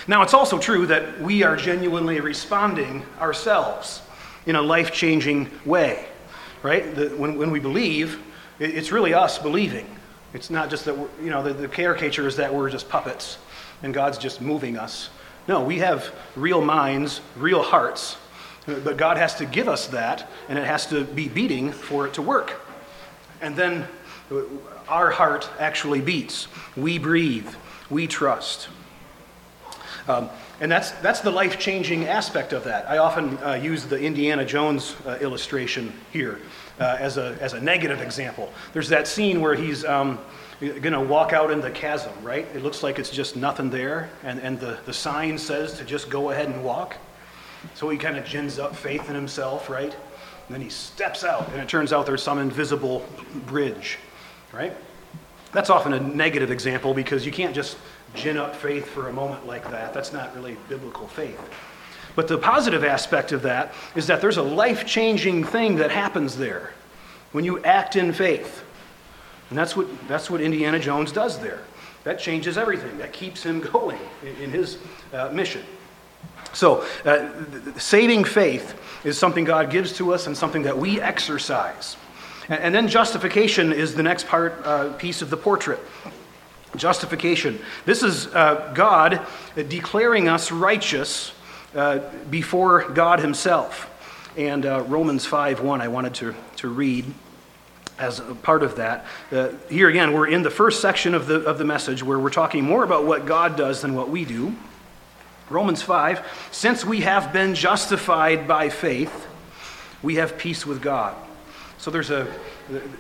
Now, 0.07 0.21
it's 0.21 0.33
also 0.33 0.59
true 0.59 0.85
that 0.87 1.21
we 1.21 1.43
are 1.43 1.55
genuinely 1.55 2.19
responding 2.19 3.05
ourselves 3.19 4.01
in 4.45 4.55
a 4.55 4.61
life 4.61 4.91
changing 4.91 5.49
way, 5.65 6.05
right? 6.61 6.93
The, 6.93 7.09
when, 7.09 7.37
when 7.37 7.51
we 7.51 7.59
believe, 7.59 8.21
it, 8.59 8.75
it's 8.75 8.91
really 8.91 9.13
us 9.13 9.39
believing. 9.39 9.87
It's 10.33 10.49
not 10.49 10.69
just 10.69 10.85
that, 10.85 10.97
we're, 10.97 11.07
you 11.21 11.29
know, 11.29 11.41
the, 11.43 11.53
the 11.53 11.67
caricature 11.67 12.27
is 12.27 12.35
that 12.35 12.53
we're 12.53 12.69
just 12.69 12.89
puppets 12.89 13.37
and 13.81 13.93
God's 13.93 14.17
just 14.17 14.41
moving 14.41 14.77
us. 14.77 15.09
No, 15.47 15.63
we 15.63 15.79
have 15.79 16.13
real 16.35 16.61
minds, 16.61 17.21
real 17.37 17.61
hearts, 17.61 18.17
but 18.65 18.97
God 18.97 19.17
has 19.17 19.35
to 19.35 19.45
give 19.45 19.67
us 19.67 19.87
that, 19.87 20.29
and 20.47 20.57
it 20.57 20.65
has 20.65 20.87
to 20.87 21.03
be 21.03 21.27
beating 21.27 21.71
for 21.71 22.07
it 22.07 22.13
to 22.13 22.21
work. 22.21 22.61
And 23.41 23.55
then 23.55 23.87
our 24.87 25.09
heart 25.09 25.49
actually 25.59 26.01
beats. 26.01 26.47
We 26.75 26.97
breathe. 26.97 27.49
We 27.89 28.07
trust. 28.07 28.69
Um, 30.07 30.29
and 30.59 30.71
that's, 30.71 30.91
that's 30.91 31.21
the 31.21 31.31
life 31.31 31.59
changing 31.59 32.07
aspect 32.07 32.53
of 32.53 32.63
that. 32.65 32.89
I 32.89 32.97
often 32.97 33.37
uh, 33.37 33.53
use 33.53 33.85
the 33.85 33.99
Indiana 33.99 34.45
Jones 34.45 34.95
uh, 35.05 35.17
illustration 35.21 35.93
here 36.11 36.39
uh, 36.79 36.97
as, 36.99 37.17
a, 37.17 37.37
as 37.41 37.53
a 37.53 37.59
negative 37.61 38.01
example. 38.01 38.51
There's 38.73 38.89
that 38.89 39.07
scene 39.07 39.41
where 39.41 39.55
he's 39.55 39.85
um, 39.85 40.19
going 40.59 40.93
to 40.93 41.01
walk 41.01 41.33
out 41.33 41.51
in 41.51 41.61
the 41.61 41.71
chasm, 41.71 42.11
right? 42.21 42.47
It 42.53 42.63
looks 42.63 42.83
like 42.83 42.99
it's 42.99 43.09
just 43.09 43.35
nothing 43.35 43.69
there, 43.69 44.09
and, 44.23 44.39
and 44.39 44.59
the, 44.59 44.77
the 44.85 44.93
sign 44.93 45.37
says 45.37 45.77
to 45.77 45.85
just 45.85 46.09
go 46.09 46.31
ahead 46.31 46.47
and 46.47 46.63
walk. 46.63 46.97
So 47.75 47.89
he 47.89 47.97
kind 47.97 48.17
of 48.17 48.25
gins 48.25 48.59
up 48.59 48.75
faith 48.75 49.09
in 49.09 49.15
himself, 49.15 49.69
right? 49.69 49.93
And 49.93 50.53
then 50.53 50.61
he 50.61 50.69
steps 50.69 51.23
out, 51.23 51.49
and 51.49 51.61
it 51.61 51.69
turns 51.69 51.93
out 51.93 52.05
there's 52.05 52.23
some 52.23 52.39
invisible 52.39 53.05
bridge, 53.45 53.97
right? 54.53 54.75
That's 55.51 55.69
often 55.69 55.93
a 55.93 55.99
negative 55.99 56.51
example 56.51 56.93
because 56.93 57.25
you 57.25 57.31
can't 57.31 57.53
just 57.53 57.77
gin 58.15 58.37
up 58.37 58.55
faith 58.55 58.87
for 58.87 59.09
a 59.09 59.13
moment 59.13 59.45
like 59.45 59.69
that. 59.71 59.93
That's 59.93 60.13
not 60.13 60.33
really 60.35 60.57
biblical 60.69 61.07
faith. 61.07 61.39
But 62.15 62.27
the 62.27 62.37
positive 62.37 62.83
aspect 62.83 63.31
of 63.31 63.41
that 63.41 63.73
is 63.95 64.07
that 64.07 64.21
there's 64.21 64.37
a 64.37 64.43
life 64.43 64.85
changing 64.85 65.43
thing 65.43 65.77
that 65.77 65.91
happens 65.91 66.37
there 66.37 66.71
when 67.31 67.43
you 67.43 67.63
act 67.63 67.95
in 67.95 68.13
faith. 68.13 68.63
And 69.49 69.57
that's 69.57 69.75
what, 69.75 69.87
that's 70.07 70.29
what 70.29 70.41
Indiana 70.41 70.79
Jones 70.79 71.11
does 71.11 71.39
there. 71.39 71.61
That 72.03 72.19
changes 72.19 72.57
everything, 72.57 72.97
that 72.99 73.13
keeps 73.13 73.43
him 73.43 73.59
going 73.71 73.99
in, 74.21 74.43
in 74.43 74.51
his 74.51 74.77
uh, 75.11 75.29
mission. 75.29 75.63
So, 76.53 76.85
uh, 77.03 77.29
saving 77.77 78.25
faith 78.25 78.79
is 79.03 79.17
something 79.17 79.43
God 79.43 79.71
gives 79.71 79.93
to 79.97 80.13
us 80.13 80.27
and 80.27 80.37
something 80.37 80.63
that 80.63 80.77
we 80.77 81.01
exercise. 81.01 81.97
And, 82.49 82.75
then 82.75 82.87
justification 82.87 83.71
is 83.71 83.95
the 83.95 84.03
next 84.03 84.27
part, 84.27 84.53
uh, 84.65 84.93
piece 84.93 85.21
of 85.21 85.29
the 85.29 85.37
portrait. 85.37 85.79
Justification. 86.75 87.59
This 87.85 88.03
is 88.03 88.27
uh, 88.27 88.71
God 88.73 89.21
declaring 89.55 90.27
us 90.27 90.51
righteous 90.51 91.33
uh, 91.75 91.99
before 92.29 92.89
God 92.89 93.19
Himself. 93.19 93.89
And 94.35 94.65
uh, 94.65 94.81
Romans 94.81 95.25
5 95.25 95.61
1, 95.61 95.81
I 95.81 95.87
wanted 95.87 96.15
to, 96.15 96.35
to 96.57 96.67
read 96.67 97.05
as 97.99 98.19
a 98.19 98.35
part 98.35 98.63
of 98.63 98.77
that. 98.77 99.05
Uh, 99.31 99.49
here 99.69 99.87
again, 99.87 100.13
we're 100.13 100.27
in 100.27 100.41
the 100.41 100.49
first 100.49 100.81
section 100.81 101.13
of 101.13 101.27
the, 101.27 101.41
of 101.45 101.57
the 101.57 101.65
message 101.65 102.03
where 102.03 102.19
we're 102.19 102.31
talking 102.31 102.63
more 102.63 102.83
about 102.83 103.05
what 103.05 103.25
God 103.25 103.55
does 103.55 103.81
than 103.81 103.93
what 103.93 104.09
we 104.09 104.25
do. 104.25 104.55
Romans 105.49 105.81
5 105.81 106.49
Since 106.51 106.83
we 106.83 107.01
have 107.01 107.31
been 107.31 107.53
justified 107.53 108.47
by 108.47 108.69
faith, 108.69 109.27
we 110.01 110.15
have 110.15 110.37
peace 110.37 110.65
with 110.65 110.81
God. 110.81 111.15
So 111.83 111.91
there's, 111.91 112.11
a, 112.11 112.33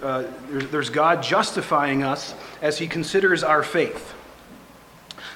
uh, 0.01 0.25
there's 0.49 0.89
God 0.89 1.23
justifying 1.23 2.03
us 2.03 2.35
as 2.61 2.77
he 2.77 2.85
considers 2.85 3.41
our 3.41 3.63
faith. 3.63 4.13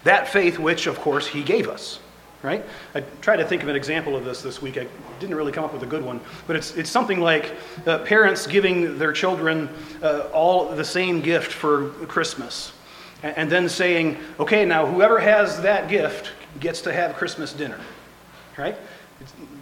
That 0.03 0.27
faith, 0.27 0.59
which, 0.59 0.85
of 0.85 0.99
course, 0.99 1.25
he 1.27 1.43
gave 1.43 1.69
us. 1.69 2.01
Right? 2.43 2.65
I 2.93 3.05
tried 3.21 3.37
to 3.37 3.45
think 3.45 3.63
of 3.63 3.69
an 3.69 3.77
example 3.77 4.17
of 4.17 4.25
this 4.25 4.41
this 4.41 4.61
week. 4.61 4.77
I 4.77 4.85
didn't 5.21 5.35
really 5.35 5.53
come 5.53 5.63
up 5.63 5.71
with 5.71 5.81
a 5.83 5.85
good 5.85 6.03
one, 6.03 6.19
but 6.45 6.57
it's, 6.57 6.75
it's 6.75 6.89
something 6.89 7.21
like 7.21 7.55
uh, 7.85 7.99
parents 7.99 8.47
giving 8.47 8.99
their 8.99 9.13
children 9.13 9.69
uh, 10.03 10.27
all 10.33 10.75
the 10.75 10.83
same 10.83 11.21
gift 11.21 11.53
for 11.53 11.91
Christmas, 12.07 12.73
and, 13.23 13.37
and 13.37 13.49
then 13.49 13.69
saying, 13.69 14.17
okay, 14.41 14.65
now 14.65 14.85
whoever 14.85 15.19
has 15.19 15.61
that 15.61 15.87
gift 15.87 16.31
gets 16.59 16.81
to 16.81 16.91
have 16.91 17.15
Christmas 17.15 17.53
dinner. 17.53 17.79
Right? 18.57 18.75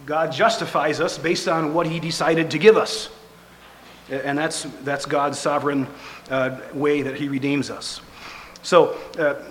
God 0.06 0.32
justifies 0.32 1.00
us 1.00 1.18
based 1.18 1.46
on 1.46 1.72
what 1.72 1.86
he 1.86 2.00
decided 2.00 2.50
to 2.50 2.58
give 2.58 2.76
us. 2.76 3.10
And 4.10 4.38
that's, 4.38 4.64
that's 4.82 5.06
God's 5.06 5.38
sovereign 5.38 5.86
uh, 6.30 6.58
way 6.72 7.02
that 7.02 7.16
he 7.16 7.28
redeems 7.28 7.70
us. 7.70 8.00
So, 8.62 8.96
uh, 9.18 9.42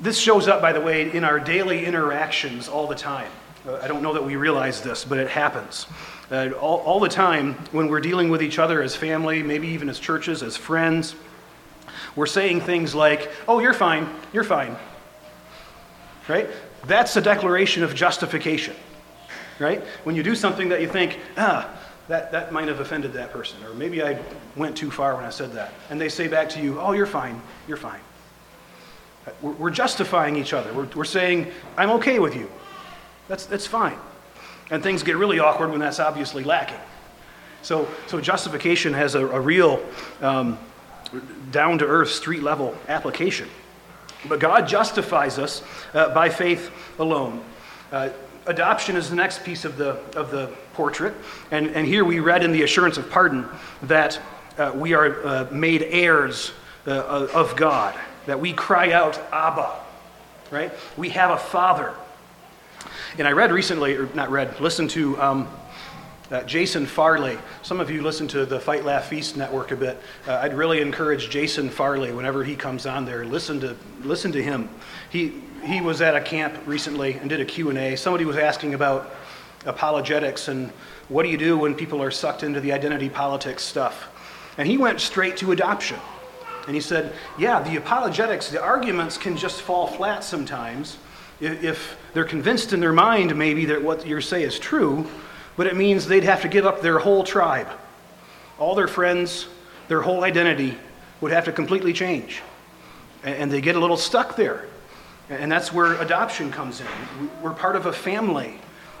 this 0.00 0.18
shows 0.18 0.46
up, 0.46 0.62
by 0.62 0.72
the 0.72 0.80
way, 0.80 1.12
in 1.12 1.24
our 1.24 1.40
daily 1.40 1.84
interactions 1.84 2.68
all 2.68 2.86
the 2.86 2.94
time. 2.94 3.30
Uh, 3.66 3.80
I 3.82 3.88
don't 3.88 4.02
know 4.02 4.14
that 4.14 4.24
we 4.24 4.36
realize 4.36 4.80
this, 4.80 5.04
but 5.04 5.18
it 5.18 5.28
happens. 5.28 5.86
Uh, 6.30 6.50
all, 6.60 6.78
all 6.78 7.00
the 7.00 7.08
time 7.08 7.54
when 7.72 7.88
we're 7.88 8.00
dealing 8.00 8.28
with 8.28 8.42
each 8.42 8.58
other 8.60 8.80
as 8.80 8.94
family, 8.94 9.42
maybe 9.42 9.68
even 9.68 9.88
as 9.88 9.98
churches, 9.98 10.42
as 10.42 10.56
friends, 10.56 11.16
we're 12.14 12.26
saying 12.26 12.60
things 12.60 12.94
like, 12.94 13.30
oh, 13.48 13.58
you're 13.58 13.74
fine, 13.74 14.08
you're 14.32 14.44
fine. 14.44 14.76
Right? 16.28 16.48
That's 16.86 17.16
a 17.16 17.20
declaration 17.20 17.82
of 17.82 17.94
justification, 17.94 18.76
right? 19.58 19.82
When 20.04 20.14
you 20.14 20.22
do 20.22 20.34
something 20.34 20.68
that 20.68 20.80
you 20.80 20.88
think, 20.88 21.18
ah, 21.36 21.68
that, 22.08 22.32
that 22.32 22.52
might 22.52 22.68
have 22.68 22.80
offended 22.80 23.12
that 23.12 23.30
person, 23.30 23.62
or 23.64 23.74
maybe 23.74 24.02
I 24.02 24.18
went 24.56 24.76
too 24.76 24.90
far 24.90 25.14
when 25.14 25.24
I 25.24 25.30
said 25.30 25.52
that. 25.52 25.72
And 25.90 26.00
they 26.00 26.08
say 26.08 26.26
back 26.26 26.48
to 26.50 26.60
you, 26.60 26.80
oh, 26.80 26.92
you're 26.92 27.06
fine, 27.06 27.40
you're 27.66 27.76
fine. 27.76 28.00
We're, 29.42 29.52
we're 29.52 29.70
justifying 29.70 30.36
each 30.36 30.52
other. 30.54 30.72
We're, 30.72 30.88
we're 30.94 31.04
saying, 31.04 31.48
I'm 31.76 31.90
okay 31.92 32.18
with 32.18 32.34
you. 32.34 32.50
That's, 33.28 33.44
that's 33.44 33.66
fine. 33.66 33.98
And 34.70 34.82
things 34.82 35.02
get 35.02 35.16
really 35.16 35.38
awkward 35.38 35.70
when 35.70 35.80
that's 35.80 36.00
obviously 36.00 36.44
lacking. 36.44 36.80
So, 37.62 37.88
so 38.06 38.20
justification 38.20 38.94
has 38.94 39.14
a, 39.14 39.26
a 39.26 39.40
real 39.40 39.84
um, 40.22 40.58
down 41.50 41.78
to 41.78 41.86
earth, 41.86 42.10
street 42.10 42.42
level 42.42 42.74
application. 42.88 43.48
But 44.28 44.40
God 44.40 44.66
justifies 44.66 45.38
us 45.38 45.62
uh, 45.94 46.12
by 46.14 46.28
faith 46.28 46.70
alone. 46.98 47.42
Uh, 47.92 48.10
adoption 48.48 48.96
is 48.96 49.08
the 49.08 49.16
next 49.16 49.44
piece 49.44 49.64
of 49.64 49.76
the, 49.76 49.90
of 50.16 50.30
the 50.30 50.50
portrait. 50.72 51.14
And, 51.50 51.68
and 51.68 51.86
here 51.86 52.04
we 52.04 52.18
read 52.18 52.42
in 52.42 52.50
the 52.50 52.62
assurance 52.62 52.96
of 52.96 53.08
pardon 53.10 53.46
that 53.82 54.20
uh, 54.56 54.72
we 54.74 54.94
are 54.94 55.24
uh, 55.24 55.48
made 55.52 55.82
heirs 55.82 56.52
uh, 56.86 57.28
of 57.34 57.54
God, 57.54 57.94
that 58.26 58.40
we 58.40 58.52
cry 58.52 58.92
out, 58.92 59.20
Abba, 59.30 59.72
right? 60.50 60.72
We 60.96 61.10
have 61.10 61.30
a 61.30 61.36
father. 61.36 61.94
And 63.18 63.28
I 63.28 63.32
read 63.32 63.52
recently, 63.52 63.96
or 63.96 64.08
not 64.14 64.30
read, 64.30 64.58
listened 64.60 64.90
to 64.90 65.20
um, 65.20 65.48
uh, 66.30 66.42
Jason 66.42 66.86
Farley. 66.86 67.38
Some 67.62 67.80
of 67.80 67.90
you 67.90 68.02
listen 68.02 68.28
to 68.28 68.44
the 68.44 68.60
Fight 68.60 68.84
Laugh 68.84 69.06
Feast 69.08 69.36
network 69.36 69.70
a 69.70 69.76
bit. 69.76 70.00
Uh, 70.26 70.34
I'd 70.34 70.54
really 70.54 70.80
encourage 70.80 71.30
Jason 71.30 71.70
Farley 71.70 72.12
whenever 72.12 72.44
he 72.44 72.56
comes 72.56 72.86
on 72.86 73.04
there. 73.04 73.24
Listen 73.24 73.60
to 73.60 73.76
listen 74.02 74.32
to 74.32 74.42
him. 74.42 74.68
He 75.10 75.42
he 75.64 75.80
was 75.80 76.00
at 76.00 76.14
a 76.14 76.20
camp 76.20 76.56
recently 76.66 77.14
and 77.14 77.28
did 77.28 77.40
a 77.40 77.44
Q&A. 77.44 77.96
Somebody 77.96 78.24
was 78.24 78.36
asking 78.36 78.74
about 78.74 79.14
apologetics 79.66 80.48
and 80.48 80.70
what 81.08 81.24
do 81.24 81.30
you 81.30 81.36
do 81.36 81.58
when 81.58 81.74
people 81.74 82.02
are 82.02 82.10
sucked 82.10 82.42
into 82.42 82.60
the 82.60 82.72
identity 82.72 83.08
politics 83.08 83.62
stuff. 83.62 84.08
And 84.56 84.68
he 84.68 84.78
went 84.78 85.00
straight 85.00 85.36
to 85.38 85.52
adoption. 85.52 85.98
And 86.66 86.74
he 86.74 86.80
said, 86.80 87.12
yeah, 87.38 87.60
the 87.60 87.76
apologetics, 87.76 88.50
the 88.50 88.62
arguments 88.62 89.18
can 89.18 89.36
just 89.36 89.62
fall 89.62 89.86
flat 89.86 90.22
sometimes 90.22 90.98
if 91.40 91.96
they're 92.14 92.24
convinced 92.24 92.72
in 92.72 92.80
their 92.80 92.92
mind 92.92 93.36
maybe 93.36 93.64
that 93.66 93.82
what 93.82 94.06
you 94.06 94.20
say 94.20 94.42
is 94.42 94.58
true, 94.58 95.06
but 95.58 95.66
it 95.66 95.76
means 95.76 96.06
they'd 96.06 96.22
have 96.22 96.40
to 96.42 96.48
give 96.48 96.64
up 96.64 96.80
their 96.80 97.00
whole 97.00 97.24
tribe. 97.24 97.66
All 98.60 98.76
their 98.76 98.86
friends, 98.86 99.48
their 99.88 100.00
whole 100.00 100.22
identity 100.22 100.78
would 101.20 101.32
have 101.32 101.44
to 101.46 101.52
completely 101.52 101.92
change. 101.92 102.40
And 103.24 103.50
they 103.50 103.60
get 103.60 103.74
a 103.74 103.80
little 103.80 103.96
stuck 103.96 104.36
there. 104.36 104.66
And 105.28 105.50
that's 105.50 105.72
where 105.72 106.00
adoption 106.00 106.52
comes 106.52 106.80
in. 106.80 106.86
We're 107.42 107.52
part 107.52 107.74
of 107.74 107.86
a 107.86 107.92
family 107.92 108.54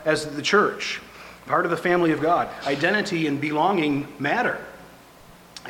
as 0.04 0.26
the 0.34 0.42
church, 0.42 1.00
part 1.46 1.64
of 1.64 1.70
the 1.70 1.76
family 1.76 2.10
of 2.10 2.20
God. 2.20 2.48
Identity 2.66 3.28
and 3.28 3.40
belonging 3.40 4.08
matter. 4.18 4.58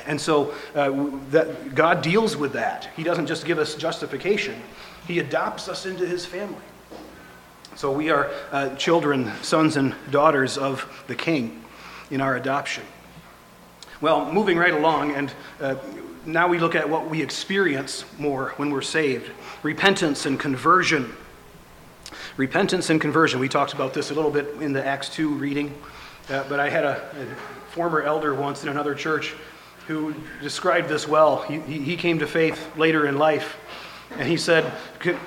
And 0.06 0.18
so 0.18 0.54
uh, 0.74 1.10
that 1.32 1.74
God 1.74 2.00
deals 2.00 2.34
with 2.34 2.54
that. 2.54 2.88
He 2.96 3.02
doesn't 3.02 3.26
just 3.26 3.44
give 3.44 3.58
us 3.58 3.74
justification, 3.74 4.58
He 5.06 5.18
adopts 5.18 5.68
us 5.68 5.84
into 5.84 6.06
His 6.06 6.24
family. 6.24 6.62
So 7.78 7.92
we 7.92 8.10
are 8.10 8.28
uh, 8.50 8.74
children, 8.74 9.30
sons, 9.40 9.76
and 9.76 9.94
daughters 10.10 10.58
of 10.58 11.04
the 11.06 11.14
King 11.14 11.62
in 12.10 12.20
our 12.20 12.34
adoption. 12.34 12.82
Well, 14.00 14.32
moving 14.32 14.58
right 14.58 14.74
along, 14.74 15.12
and 15.12 15.32
uh, 15.60 15.76
now 16.26 16.48
we 16.48 16.58
look 16.58 16.74
at 16.74 16.90
what 16.90 17.08
we 17.08 17.22
experience 17.22 18.04
more 18.18 18.48
when 18.56 18.70
we're 18.70 18.82
saved 18.82 19.30
repentance 19.62 20.26
and 20.26 20.40
conversion. 20.40 21.14
Repentance 22.36 22.90
and 22.90 23.00
conversion. 23.00 23.38
We 23.38 23.48
talked 23.48 23.74
about 23.74 23.94
this 23.94 24.10
a 24.10 24.14
little 24.14 24.32
bit 24.32 24.56
in 24.60 24.72
the 24.72 24.84
Acts 24.84 25.08
2 25.10 25.34
reading, 25.34 25.72
uh, 26.30 26.42
but 26.48 26.58
I 26.58 26.70
had 26.70 26.84
a, 26.84 26.96
a, 27.16 27.70
former 27.70 28.02
elder 28.02 28.34
once 28.34 28.64
in 28.64 28.70
another 28.70 28.96
church 28.96 29.36
who 29.86 30.16
described 30.42 30.88
this 30.88 31.06
well. 31.06 31.42
He, 31.42 31.60
he 31.60 31.96
came 31.96 32.18
to 32.18 32.26
faith 32.26 32.76
later 32.76 33.06
in 33.06 33.18
life, 33.18 33.56
and 34.16 34.28
he 34.28 34.36
said, 34.36 34.72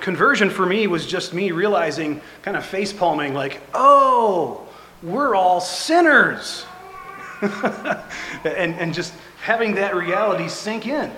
Conversion 0.00 0.50
for 0.50 0.66
me 0.66 0.86
was 0.86 1.06
just 1.06 1.32
me 1.32 1.52
realizing, 1.52 2.20
kind 2.42 2.56
of 2.56 2.64
face 2.64 2.92
palming, 2.92 3.34
like, 3.34 3.60
oh, 3.74 4.66
we're 5.02 5.34
all 5.34 5.60
sinners. 5.60 6.64
and, 7.42 8.74
and 8.74 8.94
just 8.94 9.12
having 9.42 9.74
that 9.74 9.96
reality 9.96 10.48
sink 10.48 10.86
in. 10.86 11.10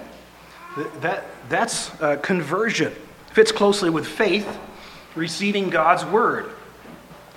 That, 1.01 1.25
that's 1.49 1.99
uh, 2.01 2.17
conversion. 2.17 2.93
Fits 3.33 3.53
closely 3.53 3.91
with 3.91 4.07
faith, 4.07 4.59
receiving 5.15 5.71
God's 5.71 6.05
word. 6.05 6.51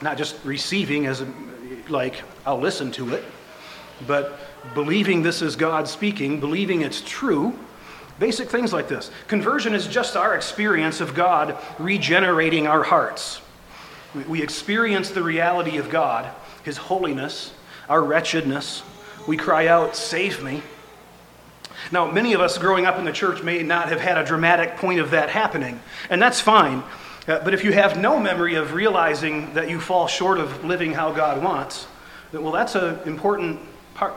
Not 0.02 0.18
just 0.18 0.44
receiving 0.46 1.06
as 1.08 1.24
like, 1.90 2.22
I'll 2.46 2.60
listen 2.60 2.92
to 2.94 3.14
it, 3.14 3.24
but 4.06 4.40
believing 4.74 5.24
this 5.24 5.42
is 5.42 5.56
God 5.56 5.88
speaking, 5.88 6.40
believing 6.40 6.82
it's 6.82 7.02
true. 7.02 7.58
Basic 8.20 8.50
things 8.50 8.74
like 8.74 8.88
this. 8.88 9.12
Conversion 9.28 9.74
is 9.76 9.88
just 9.88 10.16
our 10.16 10.36
experience 10.36 11.02
of 11.02 11.14
God 11.14 11.58
regenerating 11.78 12.66
our 12.66 12.84
hearts. 12.84 13.42
We 14.28 14.42
experience 14.42 15.12
the 15.12 15.22
reality 15.22 15.78
of 15.78 15.90
God, 15.90 16.34
His 16.64 16.78
holiness, 16.78 17.54
our 17.88 18.04
wretchedness. 18.04 18.82
We 19.28 19.38
cry 19.38 19.68
out, 19.68 19.96
Save 19.96 20.44
me. 20.44 20.64
Now, 21.92 22.10
many 22.10 22.34
of 22.34 22.42
us 22.42 22.58
growing 22.58 22.86
up 22.86 22.98
in 22.98 23.06
the 23.06 23.12
church 23.12 23.44
may 23.44 23.62
not 23.62 23.90
have 23.90 24.02
had 24.02 24.18
a 24.18 24.26
dramatic 24.26 24.78
point 24.78 25.00
of 25.00 25.12
that 25.12 25.30
happening, 25.30 25.80
and 26.10 26.22
that's 26.22 26.42
fine. 26.42 26.84
Uh, 27.28 27.40
but 27.44 27.54
if 27.54 27.64
you 27.64 27.72
have 27.72 27.98
no 27.98 28.20
memory 28.20 28.56
of 28.56 28.74
realizing 28.74 29.54
that 29.54 29.70
you 29.70 29.80
fall 29.80 30.08
short 30.08 30.40
of 30.40 30.66
living 30.66 30.94
how 30.94 31.12
God 31.12 31.44
wants, 31.44 31.88
well, 32.34 32.52
that's 32.52 32.76
an 32.76 33.00
important 33.06 33.60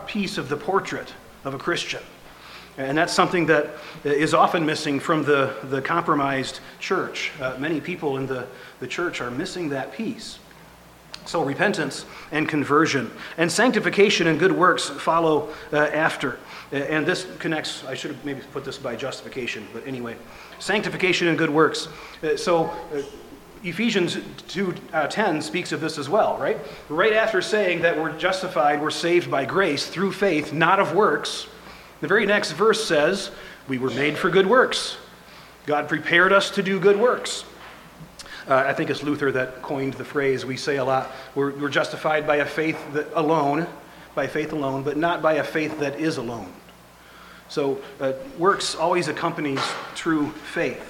piece 0.07 0.39
of 0.39 0.49
the 0.49 0.57
portrait 0.57 1.13
of 1.45 1.55
a 1.55 1.59
Christian. 1.59 2.03
And 2.79 2.97
that's 2.97 3.13
something 3.13 3.47
that 3.47 3.71
is 4.05 4.33
often 4.33 4.65
missing 4.65 5.01
from 5.01 5.23
the, 5.23 5.55
the 5.65 5.83
compromised 5.83 6.61
church. 6.79 7.33
Uh, 7.41 7.57
many 7.59 7.81
people 7.81 8.17
in 8.17 8.27
the, 8.27 8.47
the 8.79 8.87
church 8.87 9.21
are 9.21 9.31
missing 9.31 9.69
that 9.71 9.93
piece. 9.93 10.39
So, 11.27 11.45
repentance 11.45 12.07
and 12.33 12.49
conversion. 12.49 13.11
And 13.37 13.53
sanctification 13.53 14.27
and 14.27 14.39
good 14.39 14.53
works 14.53 14.89
follow 14.89 15.53
uh, 15.73 15.77
after. 15.77 16.39
And 16.73 17.05
this 17.05 17.27
connects, 17.39 17.85
I 17.85 17.95
should 17.95 18.13
have 18.13 18.25
maybe 18.25 18.41
put 18.53 18.65
this 18.65 18.79
by 18.79 18.97
justification, 18.97 19.67
but 19.73 19.87
anyway. 19.87 20.17
Sanctification 20.59 21.29
and 21.29 21.37
good 21.37 21.51
works. 21.51 21.89
Uh, 22.23 22.37
so, 22.37 22.67
uh, 22.95 23.03
Ephesians 23.63 24.17
2:10 24.49 25.37
uh, 25.37 25.41
speaks 25.41 25.73
of 25.73 25.83
this 25.83 25.99
as 25.99 26.09
well, 26.09 26.39
right? 26.39 26.59
Right 26.89 27.13
after 27.13 27.43
saying 27.43 27.83
that 27.83 27.99
we're 27.99 28.17
justified, 28.17 28.81
we're 28.81 28.91
saved 28.91 29.31
by 29.31 29.45
grace 29.45 29.87
through 29.87 30.13
faith, 30.13 30.53
not 30.55 30.81
of 30.81 30.95
works. 30.95 31.47
The 32.01 32.09
very 32.09 32.27
next 32.27 32.53
verse 32.53 32.85
says, 32.85 33.31
"We 33.69 33.79
were 33.79 33.91
made 33.91 34.17
for 34.17 34.31
good 34.31 34.47
works. 34.47 34.97
God 35.67 35.89
prepared 35.89 36.33
us 36.33 36.51
to 36.51 36.63
do 36.63 36.81
good 36.81 36.97
works." 36.97 37.45
Uh, 38.49 38.65
I 38.67 38.73
think 38.73 38.91
it's 38.91 39.03
Luther 39.03 39.31
that 39.33 39.63
coined 39.63 39.95
the 39.95 40.05
phrase 40.05 40.45
we 40.45 40.57
say 40.57 40.77
a 40.77 40.85
lot. 40.85 41.11
We're, 41.35 41.53
we're 41.53 41.69
justified 41.69 42.27
by 42.27 42.37
a 42.37 42.47
faith 42.47 42.79
that, 42.95 43.07
alone, 43.15 43.67
by 44.15 44.27
faith 44.27 44.53
alone, 44.53 44.83
but 44.83 44.97
not 44.97 45.23
by 45.23 45.35
a 45.35 45.45
faith 45.45 45.79
that 45.81 46.01
is 46.01 46.17
alone. 46.17 46.53
So 47.49 47.81
uh, 48.01 48.13
works 48.39 48.75
always 48.75 49.09
accompanies 49.09 49.61
true 49.95 50.31
faith. 50.31 50.90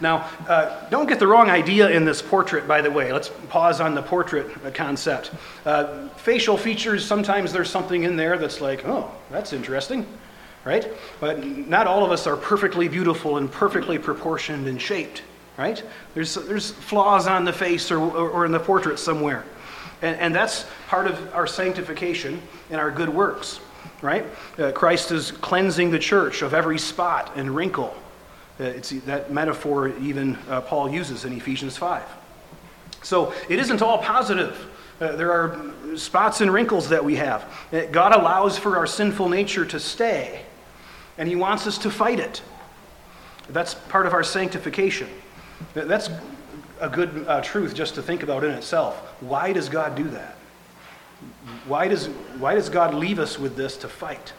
Now, 0.00 0.28
uh, 0.48 0.88
don't 0.88 1.08
get 1.08 1.18
the 1.18 1.26
wrong 1.26 1.50
idea 1.50 1.90
in 1.90 2.04
this 2.04 2.22
portrait, 2.22 2.66
by 2.66 2.80
the 2.80 2.90
way. 2.90 3.12
Let's 3.12 3.30
pause 3.48 3.80
on 3.80 3.94
the 3.94 4.02
portrait 4.02 4.74
concept. 4.74 5.30
Uh, 5.64 6.08
facial 6.10 6.56
features, 6.56 7.04
sometimes 7.04 7.52
there's 7.52 7.70
something 7.70 8.02
in 8.04 8.16
there 8.16 8.38
that's 8.38 8.60
like, 8.60 8.86
oh, 8.86 9.10
that's 9.30 9.52
interesting, 9.52 10.06
right? 10.64 10.88
But 11.20 11.44
not 11.44 11.86
all 11.86 12.04
of 12.04 12.12
us 12.12 12.26
are 12.26 12.36
perfectly 12.36 12.88
beautiful 12.88 13.36
and 13.36 13.50
perfectly 13.50 13.98
proportioned 13.98 14.66
and 14.66 14.80
shaped 14.80 15.22
right? 15.60 15.82
There's, 16.14 16.34
there's 16.34 16.70
flaws 16.70 17.26
on 17.26 17.44
the 17.44 17.52
face 17.52 17.90
or, 17.90 17.98
or, 17.98 18.30
or 18.30 18.46
in 18.46 18.52
the 18.52 18.58
portrait 18.58 18.98
somewhere. 18.98 19.44
And, 20.00 20.18
and, 20.18 20.34
that's 20.34 20.64
part 20.88 21.06
of 21.06 21.34
our 21.34 21.46
sanctification 21.46 22.40
and 22.70 22.80
our 22.80 22.90
good 22.90 23.10
works, 23.10 23.60
right? 24.00 24.24
Uh, 24.58 24.72
Christ 24.72 25.12
is 25.12 25.30
cleansing 25.30 25.90
the 25.90 25.98
church 25.98 26.40
of 26.40 26.54
every 26.54 26.78
spot 26.78 27.32
and 27.36 27.54
wrinkle. 27.54 27.94
Uh, 28.60 28.64
it's 28.64 28.90
that 28.90 29.32
metaphor 29.32 29.88
even 30.00 30.36
uh, 30.50 30.60
Paul 30.60 30.90
uses 30.90 31.24
in 31.24 31.32
Ephesians 31.32 31.78
5. 31.78 32.02
So 33.02 33.32
it 33.48 33.58
isn't 33.58 33.80
all 33.80 33.96
positive. 33.98 34.66
Uh, 35.00 35.16
there 35.16 35.32
are 35.32 35.72
spots 35.96 36.42
and 36.42 36.52
wrinkles 36.52 36.90
that 36.90 37.02
we 37.02 37.16
have. 37.16 37.50
Uh, 37.72 37.86
God 37.86 38.14
allows 38.14 38.58
for 38.58 38.76
our 38.76 38.86
sinful 38.86 39.30
nature 39.30 39.64
to 39.64 39.80
stay, 39.80 40.42
and 41.16 41.26
He 41.26 41.36
wants 41.36 41.66
us 41.66 41.78
to 41.78 41.90
fight 41.90 42.20
it. 42.20 42.42
That's 43.48 43.72
part 43.72 44.04
of 44.04 44.12
our 44.12 44.22
sanctification. 44.22 45.08
That's 45.72 46.10
a 46.80 46.88
good 46.90 47.24
uh, 47.26 47.40
truth 47.40 47.74
just 47.74 47.94
to 47.94 48.02
think 48.02 48.22
about 48.22 48.44
in 48.44 48.50
itself. 48.50 48.96
Why 49.20 49.54
does 49.54 49.70
God 49.70 49.94
do 49.94 50.04
that? 50.04 50.36
Why 51.66 51.88
does, 51.88 52.08
why 52.38 52.54
does 52.54 52.68
God 52.68 52.92
leave 52.92 53.18
us 53.18 53.38
with 53.38 53.56
this 53.56 53.78
to 53.78 53.88
fight? 53.88 54.34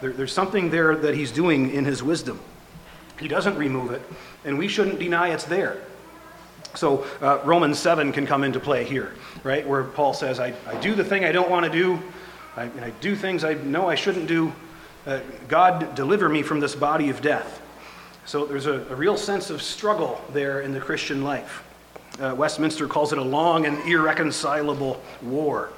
There, 0.00 0.12
there's 0.12 0.32
something 0.32 0.70
there 0.70 0.94
that 0.94 1.16
He's 1.16 1.32
doing 1.32 1.72
in 1.72 1.84
His 1.84 2.04
wisdom. 2.04 2.40
He 3.22 3.28
doesn't 3.28 3.56
remove 3.56 3.92
it, 3.92 4.02
and 4.44 4.58
we 4.58 4.66
shouldn't 4.66 4.98
deny 4.98 5.28
it's 5.28 5.44
there. 5.44 5.80
So 6.74 7.06
uh, 7.20 7.40
Romans 7.44 7.78
7 7.78 8.10
can 8.10 8.26
come 8.26 8.42
into 8.42 8.58
play 8.58 8.82
here, 8.82 9.14
right? 9.44 9.66
Where 9.66 9.84
Paul 9.84 10.12
says, 10.12 10.40
I, 10.40 10.52
I 10.66 10.74
do 10.80 10.96
the 10.96 11.04
thing 11.04 11.24
I 11.24 11.30
don't 11.30 11.48
want 11.48 11.64
to 11.64 11.70
do, 11.70 12.00
I, 12.56 12.64
I 12.64 12.92
do 13.00 13.14
things 13.14 13.44
I 13.44 13.54
know 13.54 13.88
I 13.88 13.94
shouldn't 13.94 14.26
do. 14.26 14.52
Uh, 15.06 15.20
God, 15.46 15.94
deliver 15.94 16.28
me 16.28 16.42
from 16.42 16.58
this 16.58 16.74
body 16.74 17.10
of 17.10 17.22
death. 17.22 17.60
So 18.24 18.44
there's 18.44 18.66
a, 18.66 18.80
a 18.90 18.96
real 18.96 19.16
sense 19.16 19.50
of 19.50 19.62
struggle 19.62 20.20
there 20.32 20.60
in 20.60 20.72
the 20.72 20.80
Christian 20.80 21.22
life. 21.22 21.62
Uh, 22.20 22.34
Westminster 22.36 22.88
calls 22.88 23.12
it 23.12 23.18
a 23.18 23.22
long 23.22 23.66
and 23.66 23.78
irreconcilable 23.88 25.00
war. 25.22 25.70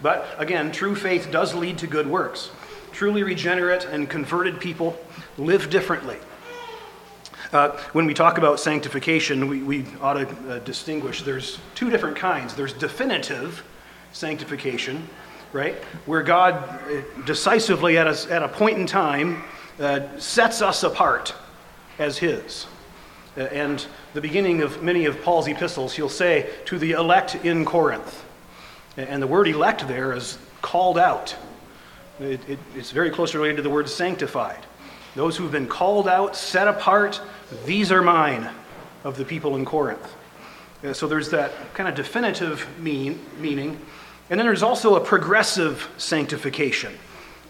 But 0.00 0.26
again, 0.38 0.72
true 0.72 0.94
faith 0.94 1.30
does 1.30 1.54
lead 1.54 1.76
to 1.78 1.86
good 1.86 2.06
works. 2.06 2.50
Truly 2.98 3.22
regenerate 3.22 3.84
and 3.84 4.10
converted 4.10 4.58
people 4.58 4.98
live 5.36 5.70
differently. 5.70 6.16
Uh, 7.52 7.78
when 7.92 8.06
we 8.06 8.12
talk 8.12 8.38
about 8.38 8.58
sanctification, 8.58 9.46
we, 9.46 9.62
we 9.62 9.86
ought 10.00 10.14
to 10.14 10.28
uh, 10.28 10.58
distinguish 10.58 11.22
there's 11.22 11.60
two 11.76 11.90
different 11.90 12.16
kinds. 12.16 12.56
There's 12.56 12.72
definitive 12.72 13.62
sanctification, 14.10 15.08
right? 15.52 15.76
Where 16.06 16.24
God 16.24 16.54
uh, 16.56 17.02
decisively, 17.24 17.96
at 17.98 18.08
a, 18.08 18.34
at 18.34 18.42
a 18.42 18.48
point 18.48 18.78
in 18.78 18.84
time, 18.84 19.44
uh, 19.78 20.18
sets 20.18 20.60
us 20.60 20.82
apart 20.82 21.36
as 22.00 22.18
His. 22.18 22.66
Uh, 23.36 23.42
and 23.42 23.86
the 24.12 24.20
beginning 24.20 24.60
of 24.60 24.82
many 24.82 25.04
of 25.04 25.22
Paul's 25.22 25.46
epistles, 25.46 25.94
he'll 25.94 26.08
say, 26.08 26.50
to 26.64 26.80
the 26.80 26.90
elect 26.90 27.36
in 27.44 27.64
Corinth. 27.64 28.24
And 28.96 29.22
the 29.22 29.28
word 29.28 29.46
elect 29.46 29.86
there 29.86 30.14
is 30.14 30.36
called 30.62 30.98
out. 30.98 31.36
It, 32.20 32.40
it, 32.48 32.58
it's 32.74 32.90
very 32.90 33.10
closely 33.10 33.38
related 33.38 33.56
to 33.56 33.62
the 33.62 33.70
word 33.70 33.88
sanctified. 33.88 34.64
Those 35.14 35.36
who've 35.36 35.52
been 35.52 35.68
called 35.68 36.08
out, 36.08 36.36
set 36.36 36.68
apart, 36.68 37.20
these 37.64 37.90
are 37.90 38.02
mine 38.02 38.48
of 39.04 39.16
the 39.16 39.24
people 39.24 39.56
in 39.56 39.64
Corinth. 39.64 40.14
So 40.92 41.08
there's 41.08 41.30
that 41.30 41.74
kind 41.74 41.88
of 41.88 41.94
definitive 41.94 42.66
mean, 42.78 43.18
meaning. 43.40 43.80
And 44.30 44.38
then 44.38 44.46
there's 44.46 44.62
also 44.62 44.96
a 44.96 45.00
progressive 45.00 45.88
sanctification 45.96 46.96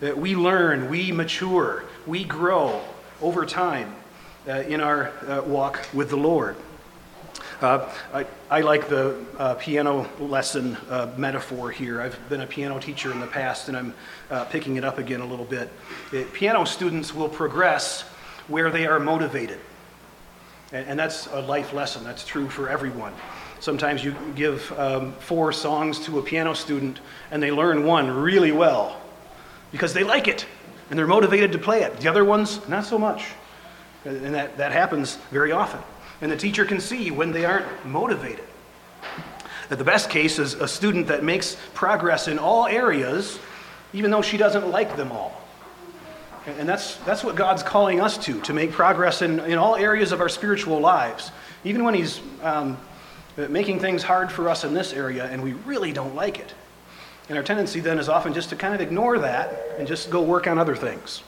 that 0.01 0.17
we 0.17 0.37
learn, 0.37 0.89
we 0.89 1.13
mature, 1.13 1.85
we 2.07 2.25
grow 2.25 2.81
over 3.21 3.45
time 3.45 3.95
uh, 4.47 4.53
in 4.61 4.81
our 4.81 5.09
uh, 5.27 5.43
walk 5.43 5.87
with 5.93 6.11
the 6.11 6.17
Lord. 6.17 6.57
Uh, 7.61 7.93
I, 8.15 8.27
I, 8.49 8.61
like 8.61 8.89
the 8.89 9.17
uh, 9.37 9.55
piano 9.55 10.09
lesson 10.21 10.77
uh, 10.89 11.13
metaphor 11.17 11.73
here. 11.73 12.01
I've 12.01 12.17
been 12.29 12.43
a 12.43 12.47
piano 12.47 12.79
teacher 12.79 13.11
in 13.11 13.19
the 13.19 13.27
past 13.27 13.67
and 13.67 13.77
I'm 13.77 13.95
uh, 14.31 14.45
picking 14.47 14.77
it 14.77 14.85
up 14.85 14.99
again 14.99 15.21
a 15.21 15.27
little 15.27 15.45
bit. 15.45 15.71
It, 16.13 16.33
piano 16.33 16.65
students 16.65 17.15
will 17.15 17.29
progress 17.29 18.03
where 18.49 18.71
they 18.71 18.87
are 18.87 18.99
motivated. 18.99 19.59
And, 20.73 20.87
and, 20.89 20.99
that's 20.99 21.27
a 21.29 21.41
life 21.41 21.73
lesson, 21.73 22.05
that's 22.05 22.27
true 22.27 22.49
for 22.49 22.69
everyone. 22.69 23.15
Sometimes 23.61 24.05
you 24.05 24.15
give 24.35 24.71
um, 24.79 25.13
four 25.15 25.53
songs 25.53 25.99
to 26.01 26.19
a 26.19 26.23
piano 26.23 26.55
student 26.55 27.01
and 27.31 27.43
they 27.43 27.51
learn 27.51 27.85
one 27.85 28.11
really 28.11 28.53
well 28.53 29.01
because 29.73 29.93
they 29.93 30.05
like 30.05 30.29
it 30.29 30.47
and 30.91 30.99
they're 30.99 31.07
motivated 31.07 31.53
to 31.53 31.59
play 31.59 31.83
it. 31.83 31.99
The 32.01 32.09
other 32.09 32.25
ones, 32.25 32.67
not 32.69 32.85
so 32.85 32.99
much. 32.99 33.27
And 34.05 34.35
that, 34.35 34.57
that 34.59 34.73
happens 34.73 35.17
very 35.31 35.53
often. 35.53 35.81
And 36.21 36.31
the 36.31 36.37
teacher 36.37 36.65
can 36.65 36.81
see 36.81 37.11
when 37.11 37.33
they 37.33 37.45
aren't 37.45 37.67
motivated. 37.85 38.45
That 39.69 39.77
the 39.77 39.85
best 39.85 40.09
case 40.09 40.39
is 40.39 40.55
a 40.55 40.67
student 40.67 41.09
that 41.09 41.23
makes 41.23 41.57
progress 41.75 42.27
in 42.29 42.39
all 42.39 42.67
areas, 42.67 43.39
even 43.93 44.11
though 44.11 44.23
she 44.23 44.37
doesn't 44.37 44.71
like 44.71 44.97
them 44.97 45.13
all. 45.13 45.41
And 46.47 46.69
that's, 46.69 46.97
that's 46.99 47.23
what 47.23 47.37
God's 47.37 47.63
calling 47.63 48.01
us 48.01 48.17
to, 48.25 48.41
to 48.43 48.55
make 48.55 48.73
progress 48.73 49.21
in, 49.21 49.41
in 49.41 49.59
all 49.59 49.77
areas 49.77 50.13
of 50.13 50.21
our 50.21 50.29
spiritual 50.29 50.81
lives. 50.81 51.31
Even 51.65 51.85
when 51.85 51.95
He's 51.95 52.21
um, 52.43 52.79
making 53.37 53.81
things 53.81 54.03
hard 54.03 54.33
for 54.33 54.49
us 54.49 54.65
in 54.65 54.73
this 54.73 54.93
area 54.93 55.27
and 55.27 55.43
we 55.43 55.53
really 55.53 55.93
don't 55.93 56.15
like 56.15 56.39
it. 56.39 56.55
And 57.29 57.37
our 57.37 57.45
tendency 57.45 57.81
then 57.81 57.99
is 57.99 58.09
often 58.09 58.33
just 58.33 58.49
to 58.51 58.57
kind 58.57 58.75
of 58.75 58.81
ignore 58.81 59.19
that 59.19 59.55
and 59.79 59.87
just 59.87 60.11
go 60.11 60.23
work 60.23 60.47
on 60.47 60.59
other 60.59 60.75
things 60.75 61.23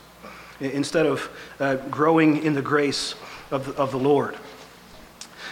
instead 0.60 1.06
of 1.06 1.30
uh, 1.58 1.76
growing 1.90 2.42
in 2.42 2.54
the 2.54 2.62
grace 2.62 3.14
of 3.50 3.66
the, 3.66 3.74
of 3.74 3.90
the 3.92 3.98
Lord. 3.98 4.36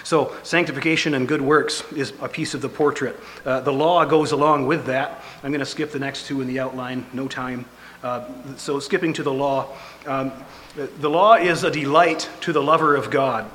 So, 0.09 0.35
sanctification 0.42 1.12
and 1.12 1.29
good 1.29 1.42
works 1.42 1.85
is 1.92 2.14
a 2.23 2.31
piece 2.31 2.55
of 2.55 2.62
the 2.62 2.68
portrait. 2.71 3.14
Uh, 3.44 3.61
the 3.61 3.75
law 3.75 4.07
goes 4.07 4.33
along 4.33 4.66
with 4.66 4.87
that. 4.87 5.23
I'm 5.42 5.51
going 5.51 5.61
to 5.61 5.66
skip 5.66 5.92
the 5.92 5.99
next 5.99 6.27
two 6.27 6.40
in 6.40 6.47
the 6.47 6.61
outline, 6.61 7.05
no 7.12 7.29
time. 7.29 7.66
Uh, 8.03 8.25
so, 8.57 8.81
skipping 8.81 9.12
to 9.12 9.23
the 9.23 9.35
law. 9.35 9.77
Um, 10.07 10.33
the 10.75 11.11
law 11.11 11.35
is 11.35 11.62
a 11.62 11.71
delight 11.71 12.27
to 12.40 12.55
the 12.55 12.62
lover 12.62 12.97
of 12.97 13.11
God. 13.11 13.51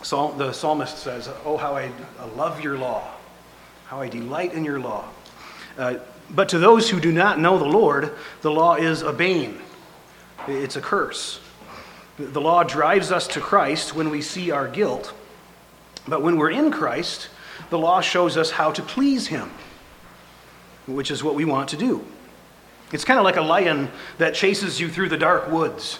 The 0.00 0.52
psalmist 0.52 0.98
says, 0.98 1.30
Oh, 1.44 1.56
how 1.56 1.76
I 1.76 1.92
love 2.34 2.60
your 2.60 2.76
law, 2.76 3.08
how 3.86 4.00
I 4.00 4.08
delight 4.08 4.54
in 4.54 4.64
your 4.64 4.80
law. 4.80 5.04
Uh, 5.78 5.98
but 6.28 6.48
to 6.48 6.58
those 6.58 6.90
who 6.90 6.98
do 6.98 7.12
not 7.12 7.38
know 7.38 7.56
the 7.60 7.66
Lord, 7.66 8.10
the 8.40 8.50
law 8.50 8.74
is 8.74 9.02
a 9.02 9.12
bane, 9.12 9.60
it's 10.48 10.74
a 10.74 10.80
curse. 10.80 11.38
The 12.18 12.40
law 12.40 12.64
drives 12.64 13.12
us 13.12 13.28
to 13.28 13.40
Christ 13.40 13.94
when 13.94 14.10
we 14.10 14.22
see 14.22 14.50
our 14.50 14.66
guilt, 14.66 15.14
but 16.06 16.22
when 16.22 16.36
we're 16.36 16.50
in 16.50 16.70
Christ, 16.70 17.28
the 17.70 17.78
law 17.78 18.00
shows 18.00 18.36
us 18.36 18.50
how 18.50 18.72
to 18.72 18.82
please 18.82 19.26
Him, 19.26 19.50
which 20.86 21.10
is 21.10 21.22
what 21.22 21.34
we 21.34 21.44
want 21.44 21.68
to 21.70 21.76
do. 21.76 22.04
It's 22.92 23.04
kind 23.04 23.18
of 23.18 23.24
like 23.24 23.36
a 23.36 23.42
lion 23.42 23.90
that 24.18 24.34
chases 24.34 24.80
you 24.80 24.88
through 24.88 25.08
the 25.08 25.16
dark 25.16 25.50
woods, 25.50 25.98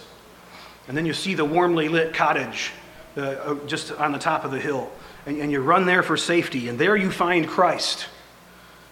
and 0.87 0.95
then 0.95 1.05
you 1.05 1.13
see 1.13 1.33
the 1.33 1.45
warmly 1.45 1.87
lit 1.87 2.13
cottage 2.13 2.71
uh, 3.15 3.21
uh 3.21 3.55
just 3.67 3.91
on 3.93 4.11
the 4.11 4.19
top 4.19 4.43
of 4.43 4.51
the 4.51 4.59
hill, 4.59 4.91
and, 5.25 5.37
and 5.39 5.51
you 5.51 5.61
run 5.61 5.85
there 5.85 6.03
for 6.03 6.17
safety, 6.17 6.69
and 6.69 6.77
there 6.77 6.95
you 6.95 7.11
find 7.11 7.47
Christ. 7.47 8.07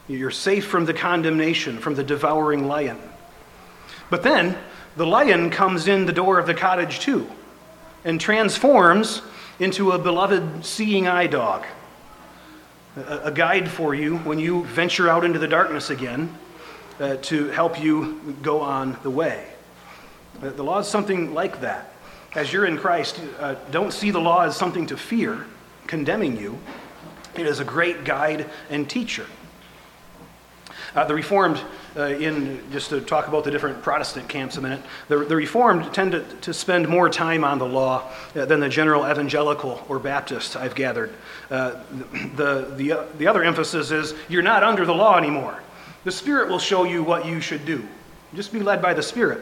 You're 0.08 0.32
safe 0.32 0.66
from 0.66 0.86
the 0.86 0.94
condemnation, 0.94 1.78
from 1.78 1.96
the 1.96 2.04
devouring 2.04 2.68
lion. 2.68 3.00
But 4.10 4.24
then 4.24 4.58
the 4.98 5.06
lion 5.06 5.50
comes 5.50 5.88
in 5.88 6.06
the 6.06 6.12
door 6.12 6.38
of 6.38 6.48
the 6.48 6.54
cottage 6.54 7.00
too 7.00 7.30
and 8.04 8.20
transforms 8.20 9.22
into 9.62 9.92
a 9.92 10.00
beloved 10.00 10.66
seeing 10.66 11.08
eye 11.08 11.28
dog, 11.28 11.64
a, 12.98 13.20
a 13.26 13.32
guide 13.32 13.70
for 13.70 13.94
you 13.94 14.18
when 14.18 14.40
you 14.40 14.66
venture 14.66 15.08
out 15.08 15.24
into 15.24 15.38
the 15.38 15.48
darkness 15.48 15.92
again 15.92 16.36
uh, 17.00 17.16
to 17.18 17.48
help 17.50 17.80
you 17.80 18.36
go 18.42 18.60
on 18.60 18.98
the 19.04 19.10
way. 19.10 19.46
Uh, 20.42 20.50
the 20.50 20.64
law 20.64 20.80
is 20.80 20.88
something 20.88 21.36
like 21.36 21.62
that. 21.62 21.94
As 22.34 22.52
you're 22.52 22.66
in 22.66 22.76
Christ, 22.76 23.22
uh, 23.40 23.54
don't 23.70 23.94
see 23.94 24.10
the 24.10 24.20
law 24.20 24.42
as 24.42 24.58
something 24.58 24.88
to 24.88 24.98
fear, 24.98 25.46
condemning 25.86 26.38
you. 26.40 26.58
It 27.36 27.46
is 27.46 27.60
a 27.60 27.66
great 27.66 28.04
guide 28.04 28.50
and 28.72 28.90
teacher. 28.90 29.28
Uh, 30.94 31.06
the 31.06 31.16
Reformed, 31.16 31.62
uh, 31.96 32.04
in 32.04 32.62
just 32.72 32.90
to 32.90 33.00
talk 33.00 33.28
about 33.28 33.46
the 33.46 33.52
different 33.52 33.82
Protestant 33.82 34.28
camps 34.28 34.58
a 34.58 34.62
minute, 34.62 34.82
the, 35.08 35.20
the 35.20 35.36
Reformed 35.36 35.94
tend 35.94 36.12
to, 36.12 36.22
to 36.42 36.54
spend 36.54 36.88
more 36.90 37.10
time 37.10 37.46
on 37.46 37.60
the 37.60 37.66
law 37.66 38.12
uh, 38.36 38.46
than 38.46 38.60
the 38.60 38.68
general 38.68 39.10
evangelical 39.10 39.86
or 39.88 40.00
Baptist, 40.00 40.58
I've 40.58 40.76
gathered. 40.76 41.14
Uh, 41.50 41.82
the, 42.36 42.74
the, 42.76 43.08
the 43.18 43.28
other 43.28 43.44
emphasis 43.44 43.92
is 43.92 44.14
you're 44.28 44.42
not 44.42 44.64
under 44.64 44.86
the 44.86 44.94
law 44.94 45.18
anymore. 45.18 45.62
The 46.04 46.12
Spirit 46.12 46.50
will 46.50 46.60
show 46.60 46.84
you 46.84 47.04
what 47.04 47.26
you 47.26 47.40
should 47.40 47.66
do. 47.66 47.88
Just 48.34 48.52
be 48.52 48.60
led 48.60 48.82
by 48.82 48.94
the 48.94 49.04
Spirit. 49.04 49.42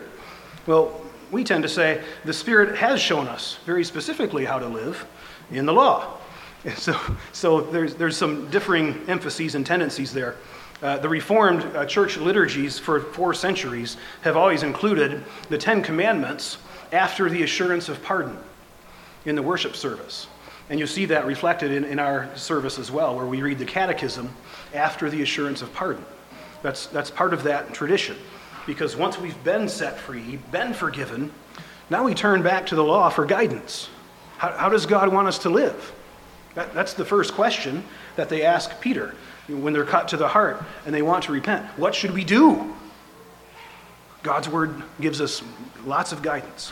Well, 0.68 1.02
we 1.32 1.44
tend 1.44 1.64
to 1.64 1.70
say 1.70 2.04
the 2.26 2.34
Spirit 2.34 2.78
has 2.78 3.02
shown 3.02 3.28
us 3.28 3.58
very 3.66 3.84
specifically 3.84 4.46
how 4.46 4.60
to 4.60 4.68
live 4.68 5.06
in 5.52 5.66
the 5.66 5.74
law. 5.74 6.16
So, 6.76 7.00
so 7.32 7.62
there's, 7.62 7.96
there's 7.96 8.18
some 8.18 8.50
differing 8.50 9.08
emphases 9.08 9.56
and 9.56 9.66
tendencies 9.66 10.12
there. 10.12 10.36
Uh, 10.82 10.98
the 10.98 11.10
Reformed 11.10 11.64
uh, 11.76 11.86
church 11.86 12.16
liturgies 12.18 12.80
for 12.80 13.02
four 13.02 13.34
centuries 13.34 13.98
have 14.22 14.38
always 14.38 14.64
included 14.64 15.24
the 15.50 15.58
Ten 15.58 15.84
Commandments 15.84 16.58
after 16.94 17.30
the 17.30 17.44
assurance 17.44 17.90
of 17.90 18.02
pardon 18.02 18.38
in 19.26 19.36
the 19.36 19.42
worship 19.42 19.76
service. 19.76 20.28
And 20.70 20.80
you 20.80 20.88
see 20.88 21.06
that 21.06 21.26
reflected 21.26 21.72
in, 21.72 21.84
in 21.84 22.00
our 22.00 22.34
service 22.38 22.80
as 22.80 22.92
well, 22.92 23.16
where 23.16 23.26
we 23.26 23.42
read 23.42 23.60
the 23.60 23.66
Catechism 23.66 24.34
after 24.74 25.10
the 25.10 25.22
assurance 25.22 25.62
of 25.62 25.74
pardon. 25.74 26.06
That's, 26.62 26.86
that's 26.88 27.12
part 27.12 27.34
of 27.34 27.44
that 27.44 27.74
tradition. 27.74 28.16
Because 28.66 28.96
once 28.96 29.18
we've 29.20 29.44
been 29.44 29.68
set 29.68 29.98
free, 29.98 30.40
been 30.52 30.74
forgiven, 30.74 31.32
now 31.90 32.04
we 32.04 32.14
turn 32.14 32.42
back 32.42 32.68
to 32.68 32.76
the 32.76 32.84
law 32.84 33.10
for 33.10 33.26
guidance. 33.26 33.90
How, 34.38 34.52
how 34.54 34.70
does 34.70 34.86
God 34.86 35.12
want 35.12 35.28
us 35.28 35.40
to 35.40 35.50
live? 35.50 35.92
That, 36.56 36.74
that's 36.74 36.94
the 36.94 37.06
first 37.06 37.34
question 37.34 37.84
that 38.16 38.30
they 38.30 38.44
ask 38.44 38.80
Peter 38.80 39.16
when 39.50 39.74
they're 39.74 39.86
cut 39.86 40.08
to 40.10 40.18
the 40.18 40.28
heart 40.28 40.64
and 40.86 40.94
they 40.94 41.02
want 41.02 41.24
to 41.26 41.32
repent. 41.32 41.66
What 41.78 41.96
should 41.96 42.12
we 42.12 42.24
do? 42.24 42.76
God's 44.24 44.50
word 44.50 44.84
gives 45.00 45.22
us 45.22 45.42
lots 45.86 46.12
of 46.12 46.22
guidance. 46.22 46.72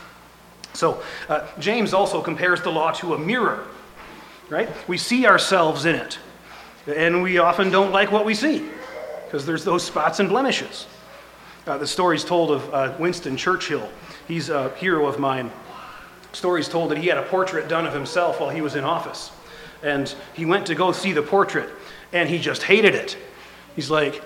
So, 0.74 1.02
uh, 1.28 1.48
James 1.60 1.94
also 1.94 2.22
compares 2.22 2.62
the 2.62 2.72
law 2.72 2.92
to 2.94 3.14
a 3.14 3.18
mirror, 3.18 3.66
right? 4.50 4.70
We 4.88 4.98
see 4.98 5.26
ourselves 5.26 5.86
in 5.86 5.96
it, 5.96 6.20
and 6.86 7.24
we 7.24 7.40
often 7.40 7.72
don't 7.72 7.92
like 7.92 8.12
what 8.12 8.26
we 8.26 8.36
see 8.36 8.70
because 9.26 9.46
there's 9.46 9.64
those 9.64 9.84
spots 9.84 10.20
and 10.20 10.30
blemishes. 10.30 10.86
Uh, 11.66 11.78
the 11.78 11.88
story's 11.88 12.24
told 12.24 12.52
of 12.52 12.74
uh, 12.74 12.94
Winston 13.00 13.36
Churchill. 13.36 13.90
He's 14.28 14.50
a 14.50 14.70
hero 14.76 15.06
of 15.06 15.20
mine. 15.20 15.52
Story's 16.32 16.70
told 16.70 16.92
that 16.92 16.98
he 16.98 17.08
had 17.08 17.18
a 17.18 17.24
portrait 17.24 17.68
done 17.68 17.86
of 17.86 17.94
himself 17.94 18.40
while 18.40 18.50
he 18.50 18.62
was 18.62 18.76
in 18.76 18.84
office. 18.84 19.32
And 19.84 20.14
he 20.34 20.46
went 20.46 20.66
to 20.68 20.76
go 20.76 20.92
see 20.92 21.12
the 21.12 21.22
portrait, 21.22 21.70
and 22.14 22.30
he 22.30 22.40
just 22.40 22.64
hated 22.64 22.96
it. 22.96 23.18
He's 23.76 23.90
like, 23.90 24.22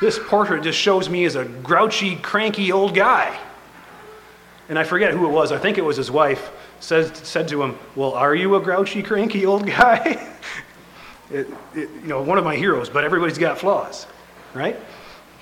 this 0.00 0.18
portrait 0.18 0.62
just 0.62 0.78
shows 0.78 1.08
me 1.08 1.24
as 1.24 1.36
a 1.36 1.44
grouchy, 1.44 2.16
cranky 2.16 2.72
old 2.72 2.94
guy. 2.94 3.38
And 4.68 4.78
I 4.78 4.84
forget 4.84 5.12
who 5.12 5.26
it 5.26 5.30
was, 5.30 5.52
I 5.52 5.58
think 5.58 5.78
it 5.78 5.84
was 5.84 5.96
his 5.96 6.10
wife, 6.10 6.50
says, 6.78 7.12
said 7.18 7.48
to 7.48 7.62
him, 7.62 7.78
Well, 7.96 8.12
are 8.12 8.34
you 8.34 8.54
a 8.54 8.60
grouchy, 8.60 9.02
cranky 9.02 9.44
old 9.44 9.66
guy? 9.66 10.34
it, 11.30 11.48
it, 11.74 11.90
you 11.90 12.06
know, 12.06 12.22
one 12.22 12.38
of 12.38 12.44
my 12.44 12.56
heroes, 12.56 12.88
but 12.88 13.04
everybody's 13.04 13.38
got 13.38 13.58
flaws, 13.58 14.06
right? 14.54 14.78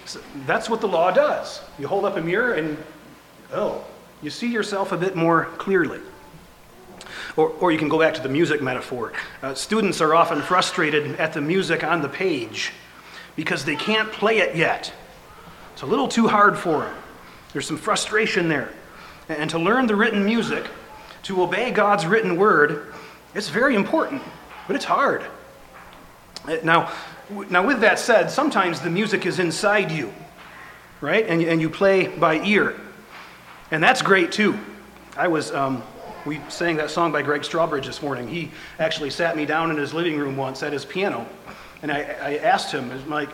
So 0.06 0.20
that's 0.46 0.70
what 0.70 0.80
the 0.80 0.88
law 0.88 1.10
does. 1.10 1.60
You 1.78 1.86
hold 1.86 2.04
up 2.04 2.16
a 2.16 2.20
mirror 2.20 2.54
and, 2.54 2.78
oh, 3.52 3.84
you 4.22 4.30
see 4.30 4.50
yourself 4.50 4.92
a 4.92 4.96
bit 4.96 5.14
more 5.14 5.44
clearly. 5.58 6.00
Or, 7.38 7.50
or 7.60 7.70
you 7.70 7.78
can 7.78 7.88
go 7.88 8.00
back 8.00 8.14
to 8.14 8.20
the 8.20 8.28
music 8.28 8.60
metaphor. 8.60 9.12
Uh, 9.42 9.54
students 9.54 10.00
are 10.00 10.12
often 10.12 10.42
frustrated 10.42 11.20
at 11.20 11.34
the 11.34 11.40
music 11.40 11.84
on 11.84 12.02
the 12.02 12.08
page 12.08 12.72
because 13.36 13.64
they 13.64 13.76
can't 13.76 14.10
play 14.10 14.38
it 14.38 14.56
yet. 14.56 14.92
It's 15.72 15.82
a 15.82 15.86
little 15.86 16.08
too 16.08 16.26
hard 16.26 16.58
for 16.58 16.80
them. 16.80 16.96
There's 17.52 17.64
some 17.64 17.76
frustration 17.76 18.48
there. 18.48 18.72
And 19.28 19.48
to 19.50 19.58
learn 19.60 19.86
the 19.86 19.94
written 19.94 20.24
music, 20.24 20.66
to 21.22 21.40
obey 21.40 21.70
God's 21.70 22.06
written 22.06 22.36
word, 22.36 22.92
it's 23.36 23.50
very 23.50 23.76
important, 23.76 24.20
but 24.66 24.74
it's 24.74 24.84
hard. 24.84 25.22
Uh, 26.44 26.56
now, 26.64 26.92
now, 27.50 27.64
with 27.64 27.82
that 27.82 28.00
said, 28.00 28.32
sometimes 28.32 28.80
the 28.80 28.90
music 28.90 29.26
is 29.26 29.38
inside 29.38 29.92
you, 29.92 30.12
right? 31.00 31.24
And, 31.24 31.40
and 31.42 31.60
you 31.60 31.70
play 31.70 32.08
by 32.08 32.44
ear. 32.44 32.80
And 33.70 33.80
that's 33.80 34.02
great 34.02 34.32
too. 34.32 34.58
I 35.16 35.28
was, 35.28 35.52
um, 35.52 35.84
we 36.26 36.40
sang 36.48 36.76
that 36.76 36.90
song 36.90 37.12
by 37.12 37.22
Greg 37.22 37.42
Strawbridge 37.42 37.86
this 37.86 38.02
morning. 38.02 38.28
He 38.28 38.50
actually 38.78 39.10
sat 39.10 39.36
me 39.36 39.46
down 39.46 39.70
in 39.70 39.76
his 39.76 39.94
living 39.94 40.18
room 40.18 40.36
once 40.36 40.62
at 40.62 40.72
his 40.72 40.84
piano 40.84 41.26
and 41.82 41.92
I, 41.92 41.98
I 42.20 42.36
asked 42.38 42.72
him, 42.72 42.90
I'm 42.90 43.08
like, 43.08 43.30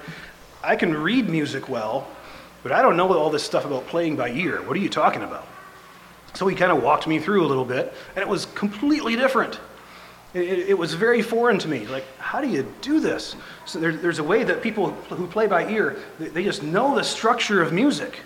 I 0.63 0.77
can 0.77 0.95
read 0.95 1.29
music 1.29 1.69
well, 1.69 2.07
but 2.63 2.73
I 2.73 2.83
don't 2.83 2.97
know 2.97 3.13
all 3.17 3.31
this 3.31 3.43
stuff 3.43 3.65
about 3.65 3.87
playing 3.87 4.17
by 4.17 4.31
ear. 4.31 4.63
What 4.63 4.77
are 4.77 4.81
you 4.81 4.89
talking 4.89 5.23
about? 5.23 5.47
So 6.35 6.47
he 6.47 6.57
kind 6.57 6.73
of 6.73 6.83
walked 6.83 7.07
me 7.07 7.19
through 7.19 7.45
a 7.45 7.49
little 7.49 7.65
bit, 7.65 7.93
and 8.15 8.23
it 8.23 8.29
was 8.29 8.47
completely 8.47 9.17
different. 9.17 9.61
It, 10.33 10.71
it, 10.71 10.79
was 10.79 10.95
very 10.95 11.23
foreign 11.23 11.61
to 11.61 11.69
me. 11.69 11.87
Like, 11.87 12.05
how 12.19 12.41
do 12.41 12.49
you 12.49 12.67
do 12.81 12.99
this? 12.99 13.37
So 13.67 13.79
there, 13.79 13.93
there's 13.93 14.19
a 14.19 14.25
way 14.25 14.43
that 14.43 14.63
people 14.63 14.91
who 14.91 15.29
play 15.29 15.47
by 15.47 15.71
ear, 15.71 15.97
they 16.19 16.43
just 16.43 16.65
know 16.65 16.97
the 16.97 17.05
structure 17.05 17.63
of 17.63 17.73
music. 17.73 18.19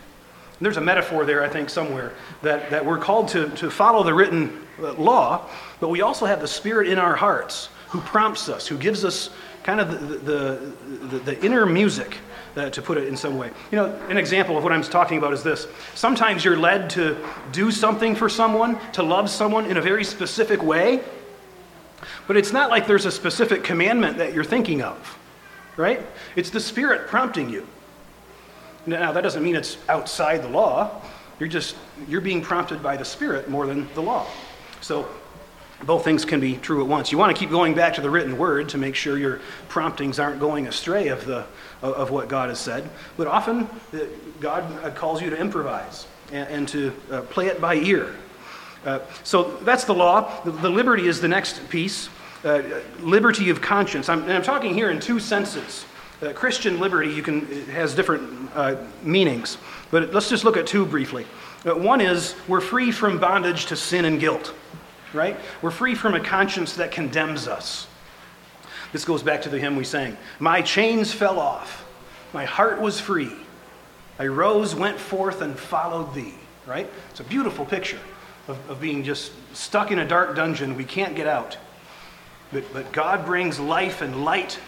And 0.59 0.65
there's 0.65 0.77
a 0.77 0.81
metaphor 0.83 1.25
there, 1.25 1.45
I 1.45 1.49
think, 1.49 1.71
somewhere, 1.71 2.13
that, 2.43 2.71
that 2.71 2.85
we're 2.85 2.99
called 2.99 3.29
to, 3.29 3.49
to 3.51 3.71
follow 3.71 4.03
the 4.03 4.13
written 4.13 4.67
uh, 4.81 4.93
law, 4.95 5.49
but 5.79 5.89
we 5.89 6.03
also 6.03 6.27
have 6.27 6.41
the 6.41 6.49
Spirit 6.49 6.89
in 6.89 6.99
our 6.99 7.15
hearts 7.15 7.69
who 7.89 8.01
prompts 8.01 8.49
us, 8.49 8.67
who 8.67 8.77
gives 8.77 9.05
us 9.05 9.31
kind 9.63 9.81
of 9.81 10.09
the, 10.09 10.17
the, 10.17 11.07
the, 11.07 11.19
the 11.21 11.45
inner 11.45 11.65
music, 11.65 12.19
uh, 12.57 12.71
to 12.71 12.83
put 12.83 12.99
it 12.99 13.07
in 13.07 13.17
some 13.17 13.39
way. 13.39 13.51
You 13.71 13.77
know, 13.77 13.95
an 14.09 14.17
example 14.17 14.59
of 14.59 14.65
what 14.65 14.73
I'm 14.73 14.83
talking 14.83 15.19
about 15.19 15.33
is 15.33 15.45
this. 15.45 15.69
Sometimes 15.95 16.45
you're 16.45 16.57
led 16.57 16.91
to 16.91 17.17
do 17.53 17.71
something 17.71 18.17
for 18.17 18.29
someone, 18.29 18.79
to 18.93 19.03
love 19.03 19.31
someone 19.31 19.67
in 19.67 19.77
a 19.77 19.83
very 19.83 20.03
specific 20.03 20.63
way, 20.63 21.03
but 22.27 22.37
it's 22.37 22.53
not 22.53 22.69
like 22.69 22.87
there's 22.87 23.07
a 23.07 23.13
specific 23.13 23.63
commandment 23.63 24.19
that 24.19 24.35
you're 24.35 24.45
thinking 24.45 24.83
of, 24.83 25.19
right? 25.77 26.05
It's 26.35 26.51
the 26.51 26.61
Spirit 26.61 27.07
prompting 27.07 27.49
you. 27.49 27.67
Now, 28.89 29.13
that 29.13 29.21
doesn't 29.21 29.43
mean 29.43 29.57
it's 29.57 29.77
outside 29.89 30.43
the 30.43 30.49
law. 30.49 31.03
You're 31.39 31.49
just, 31.49 31.77
you're 32.09 32.21
being 32.21 32.43
prompted 32.43 32.83
by 32.83 32.97
the 32.97 33.05
Spirit 33.05 33.49
more 33.49 33.67
than 33.67 33.93
the 33.95 34.03
law. 34.03 34.27
So 34.81 35.09
both 35.85 36.05
things 36.05 36.25
can 36.25 36.41
be 36.41 36.57
true 36.57 36.81
at 36.81 36.89
once. 36.89 37.13
You 37.13 37.19
want 37.19 37.35
to 37.35 37.39
keep 37.39 37.51
going 37.51 37.75
back 37.75 37.95
to 37.95 38.01
the 38.01 38.11
written 38.11 38.37
word 38.37 38.71
to 38.71 38.79
make 38.79 38.95
sure 38.95 39.17
your 39.19 39.41
promptings 39.69 40.19
aren't 40.19 40.41
going 40.41 40.67
astray 40.67 41.09
of, 41.09 41.25
the, 41.25 41.45
of 41.83 42.11
what 42.11 42.29
God 42.29 42.49
has 42.49 42.59
said. 42.59 42.89
But 43.17 43.27
often, 43.27 43.69
God 44.41 44.65
uh, 44.85 44.91
calls 44.91 45.23
you 45.23 45.31
to 45.31 45.37
improvise 45.37 46.07
and, 46.33 46.67
to 46.69 46.93
uh, 47.11 47.23
play 47.23 47.47
it 47.47 47.61
by 47.61 47.77
ear. 47.77 48.15
Uh, 48.85 49.01
so 49.23 49.57
that's 49.59 49.85
the 49.85 49.95
law. 49.95 50.43
The, 50.45 50.71
liberty 50.71 51.07
is 51.07 51.21
the 51.21 51.29
next 51.29 51.69
piece 51.69 52.09
liberty 53.01 53.51
of 53.51 53.61
conscience. 53.61 54.09
I'm, 54.09 54.23
and 54.23 54.33
I'm 54.33 54.43
talking 54.43 54.73
here 54.73 54.91
in 54.91 55.01
two 55.01 55.19
senses. 55.19 55.85
Uh, 56.21 56.33
Christian 56.33 56.81
liberty 56.81 57.11
you 57.11 57.23
can, 57.23 57.47
has 57.67 57.95
different 57.95 58.51
meanings, 59.05 59.59
but 59.91 60.13
let's 60.13 60.29
just 60.29 60.45
look 60.45 60.57
at 60.57 60.67
two 60.67 60.85
briefly. 60.85 61.25
one 61.65 62.01
is 62.01 62.35
we're 62.49 62.61
free 62.61 62.91
from 62.91 63.19
bondage 63.19 63.67
to 63.67 63.77
sin 63.77 64.05
and 64.05 64.19
guilt 64.19 64.53
right? 65.13 65.37
We're 65.63 65.71
free 65.71 65.95
from 65.95 66.15
a 66.15 66.21
conscience 66.21 66.75
that 66.75 66.91
condemns 66.91 67.49
us. 67.49 67.87
This 68.93 69.05
goes 69.05 69.23
back 69.23 69.43
to 69.43 69.49
the 69.49 69.59
hymn 69.59 69.77
we 69.77 69.85
sang 69.85 70.17
My 70.39 70.63
chains 70.63 71.13
fell 71.13 71.39
off, 71.39 71.85
my 72.33 72.45
heart 72.45 72.81
was 72.81 73.01
free. 73.01 73.33
I 74.19 74.27
rose, 74.27 74.75
went 74.75 74.99
forth, 74.99 75.43
and 75.43 75.57
followed 75.57 76.13
thee, 76.13 76.35
right? 76.67 76.91
It's 77.11 77.21
a 77.21 77.25
beautiful 77.25 77.65
picture 77.65 78.01
of, 78.49 78.59
of 78.69 78.81
being 78.81 79.05
just 79.05 79.31
stuck 79.55 79.93
in 79.93 80.01
a 80.01 80.09
dark 80.09 80.35
dungeon. 80.35 80.77
We 80.77 80.85
can't 80.85 81.15
get 81.15 81.29
out. 81.29 81.57
But, 82.53 82.65
but 82.73 82.91
God 82.91 83.25
brings 83.25 83.61
life 83.61 84.03
and 84.03 84.25
light, 84.25 84.59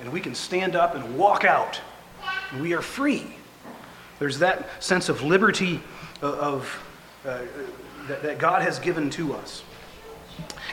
and 0.00 0.12
we 0.12 0.20
can 0.20 0.34
stand 0.34 0.76
up 0.76 0.94
and 0.94 1.16
walk 1.16 1.44
out. 1.44 1.80
And 2.52 2.62
we 2.62 2.72
are 2.72 2.82
free. 2.82 3.26
There's 4.18 4.38
that 4.40 4.82
sense 4.82 5.08
of 5.08 5.22
liberty 5.22 5.80
of, 6.22 6.34
of 6.34 6.82
uh, 7.24 7.40
that, 8.08 8.22
that 8.22 8.38
God 8.38 8.62
has 8.62 8.78
given 8.78 9.10
to 9.10 9.34
us. 9.34 9.62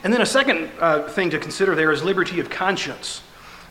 And 0.04 0.14
then 0.14 0.22
a 0.22 0.26
second 0.26 0.70
uh, 0.80 1.08
thing 1.08 1.30
to 1.32 1.40
consider 1.40 1.76
there 1.76 1.92
is 1.92 2.04
liberty 2.04 2.40
of 2.40 2.50
conscience. 2.50 3.22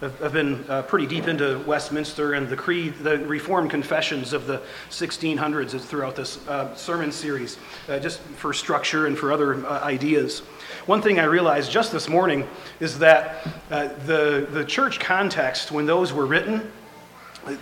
I've, 0.04 0.32
been 0.32 0.64
uh, 0.68 0.82
pretty 0.82 1.06
deep 1.06 1.28
into 1.28 1.58
Westminster 1.66 2.34
and 2.34 2.48
the 2.48 2.56
creed, 2.56 2.94
the 2.98 3.18
Reformed 3.18 3.70
confessions 3.70 4.32
of 4.32 4.46
the 4.46 4.60
1600s 4.90 5.80
throughout 5.80 6.14
this 6.14 6.46
uh, 6.46 6.74
sermon 6.74 7.10
series, 7.10 7.58
uh, 7.88 7.98
just 7.98 8.20
for 8.20 8.52
structure 8.52 9.06
and 9.06 9.16
for 9.16 9.32
other 9.32 9.66
uh, 9.66 9.80
ideas. 9.82 10.40
One 10.86 11.00
thing 11.00 11.18
I 11.18 11.24
realized 11.24 11.70
just 11.70 11.92
this 11.92 12.08
morning 12.08 12.46
is 12.80 12.98
that 12.98 13.46
uh, 13.70 13.88
the, 14.04 14.46
the 14.50 14.64
church 14.64 15.00
context, 15.00 15.72
when 15.72 15.86
those 15.86 16.12
were 16.12 16.26
written, 16.26 16.70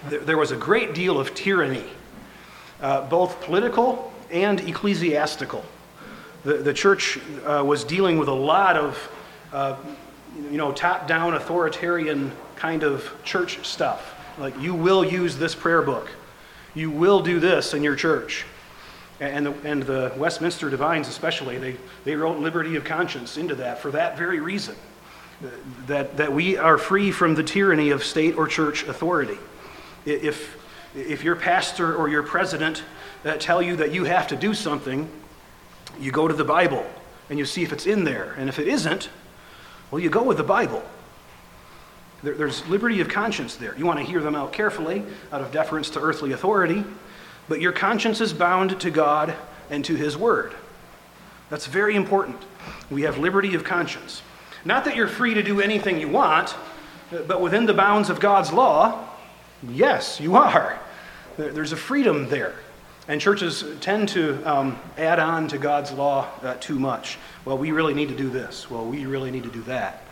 there, 0.09 0.21
there 0.21 0.39
was 0.39 0.51
a 0.51 0.57
great 0.57 0.95
deal 0.95 1.19
of 1.19 1.35
tyranny, 1.35 1.87
both 2.81 3.41
political 3.43 4.13
and 4.31 4.61
ecclesiastical 4.61 5.65
the, 6.45 6.55
the 6.55 6.75
church 6.75 7.19
uh, 7.45 7.63
was 7.65 7.85
dealing 7.85 8.19
with 8.19 8.29
a 8.29 8.35
lot 8.35 8.77
of, 8.77 9.11
uh, 9.53 9.77
you 10.37 10.59
know, 10.59 10.73
top 10.73 11.07
down 11.07 11.35
authoritarian 11.35 12.33
kind 12.57 12.83
of 12.83 13.11
church 13.25 13.65
stuff. 13.67 14.15
Like, 14.39 14.59
you 14.61 14.75
will 14.75 15.05
use 15.05 15.37
this 15.37 15.55
prayer 15.55 15.83
book, 15.83 16.11
you 16.75 16.91
will 16.91 17.21
do 17.23 17.41
this 17.41 17.75
in 17.75 17.83
your 17.83 17.97
church. 17.97 18.45
And 19.21 19.47
the, 19.47 19.53
and 19.65 19.83
the 19.85 20.13
Westminster 20.17 20.69
Divines, 20.69 21.07
especially, 21.07 21.57
they, 21.57 21.77
they 22.03 22.17
wrote 22.17 22.39
liberty 22.39 22.75
of 22.75 22.83
conscience 22.83 23.37
into 23.37 23.55
that 23.57 23.79
for 23.79 23.93
that 23.93 24.19
very 24.19 24.41
reason 24.41 24.75
that, 25.87 26.17
that 26.17 26.33
we 26.33 26.57
are 26.57 26.79
free 26.79 27.11
from 27.11 27.35
the 27.35 27.43
tyranny 27.43 27.91
of 27.91 28.05
state 28.05 28.37
or 28.37 28.47
church 28.47 28.85
authority. 28.85 29.39
If, 30.05 30.57
if 30.95 31.25
your 31.25 31.37
pastor 31.37 31.95
or 31.95 32.09
your 32.09 32.23
president 32.23 32.83
uh, 33.25 33.37
tell 33.39 33.63
you 33.63 33.77
that 33.77 33.93
you 33.93 34.05
have 34.05 34.29
to 34.29 34.37
do 34.37 34.55
something, 34.55 35.09
you 36.01 36.11
go 36.11 36.27
to 36.27 36.35
the 36.35 36.45
Bible 36.45 36.87
and 37.31 37.39
you 37.39 37.45
see 37.45 37.63
if 37.63 37.73
it's 37.73 37.87
in 37.87 38.05
there. 38.05 38.35
And 38.39 38.49
if 38.49 38.59
it 38.59 38.69
isn't, 38.69 39.09
well, 39.93 40.01
you 40.01 40.11
go 40.11 40.23
with 40.23 40.39
the 40.39 40.43
Bible. 40.43 40.83
There, 42.23 42.35
there's 42.35 42.67
liberty 42.67 43.01
of 43.01 43.09
conscience 43.09 43.57
there. 43.57 43.77
You 43.77 43.85
want 43.85 43.99
to 43.99 44.05
hear 44.05 44.21
them 44.21 44.35
out 44.35 44.53
carefully 44.53 45.05
out 45.31 45.43
of 45.43 45.53
deference 45.53 45.91
to 45.91 46.01
earthly 46.01 46.33
authority, 46.33 46.83
but 47.47 47.61
your 47.61 47.73
conscience 47.73 48.21
is 48.23 48.33
bound 48.33 48.81
to 48.81 48.91
God 48.91 49.35
and 49.69 49.85
to 49.85 49.95
His 49.95 50.17
Word. 50.17 50.55
That's 51.51 51.67
very 51.67 51.95
important. 51.95 52.39
We 52.91 53.03
have 53.03 53.19
liberty 53.19 53.55
of 53.55 53.65
conscience. 53.65 54.23
Not 54.65 54.87
that 54.87 54.97
you're 54.97 55.09
free 55.09 55.35
to 55.35 55.43
do 55.43 55.61
anything 55.61 56.01
you 56.01 56.09
want, 56.09 56.55
but 57.11 57.43
within 57.43 57.67
the 57.67 57.75
bounds 57.75 58.09
of 58.09 58.19
God's 58.19 58.51
law, 58.51 59.07
yes, 59.69 60.21
you 60.21 60.37
are. 60.37 60.81
There's 61.37 61.73
a 61.73 61.77
freedom 61.77 62.31
there. 62.31 62.55
And 63.09 63.21
churches 63.21 63.65
tend 63.81 64.09
to 64.11 64.41
um, 64.45 64.79
add 64.97 65.19
on 65.19 65.49
to 65.49 65.59
God's 65.59 65.91
law 65.91 66.29
uh, 66.43 66.55
too 66.55 66.79
much. 66.79 67.19
Well, 67.45 67.59
we 67.59 67.73
really 67.73 67.95
need 67.95 68.09
to 68.11 68.17
do 68.17 68.31
this. 68.31 68.71
Well, 68.71 68.87
we 68.87 69.07
really 69.07 69.33
need 69.33 69.43
to 69.43 69.51
do 69.51 69.63
that. 69.63 70.05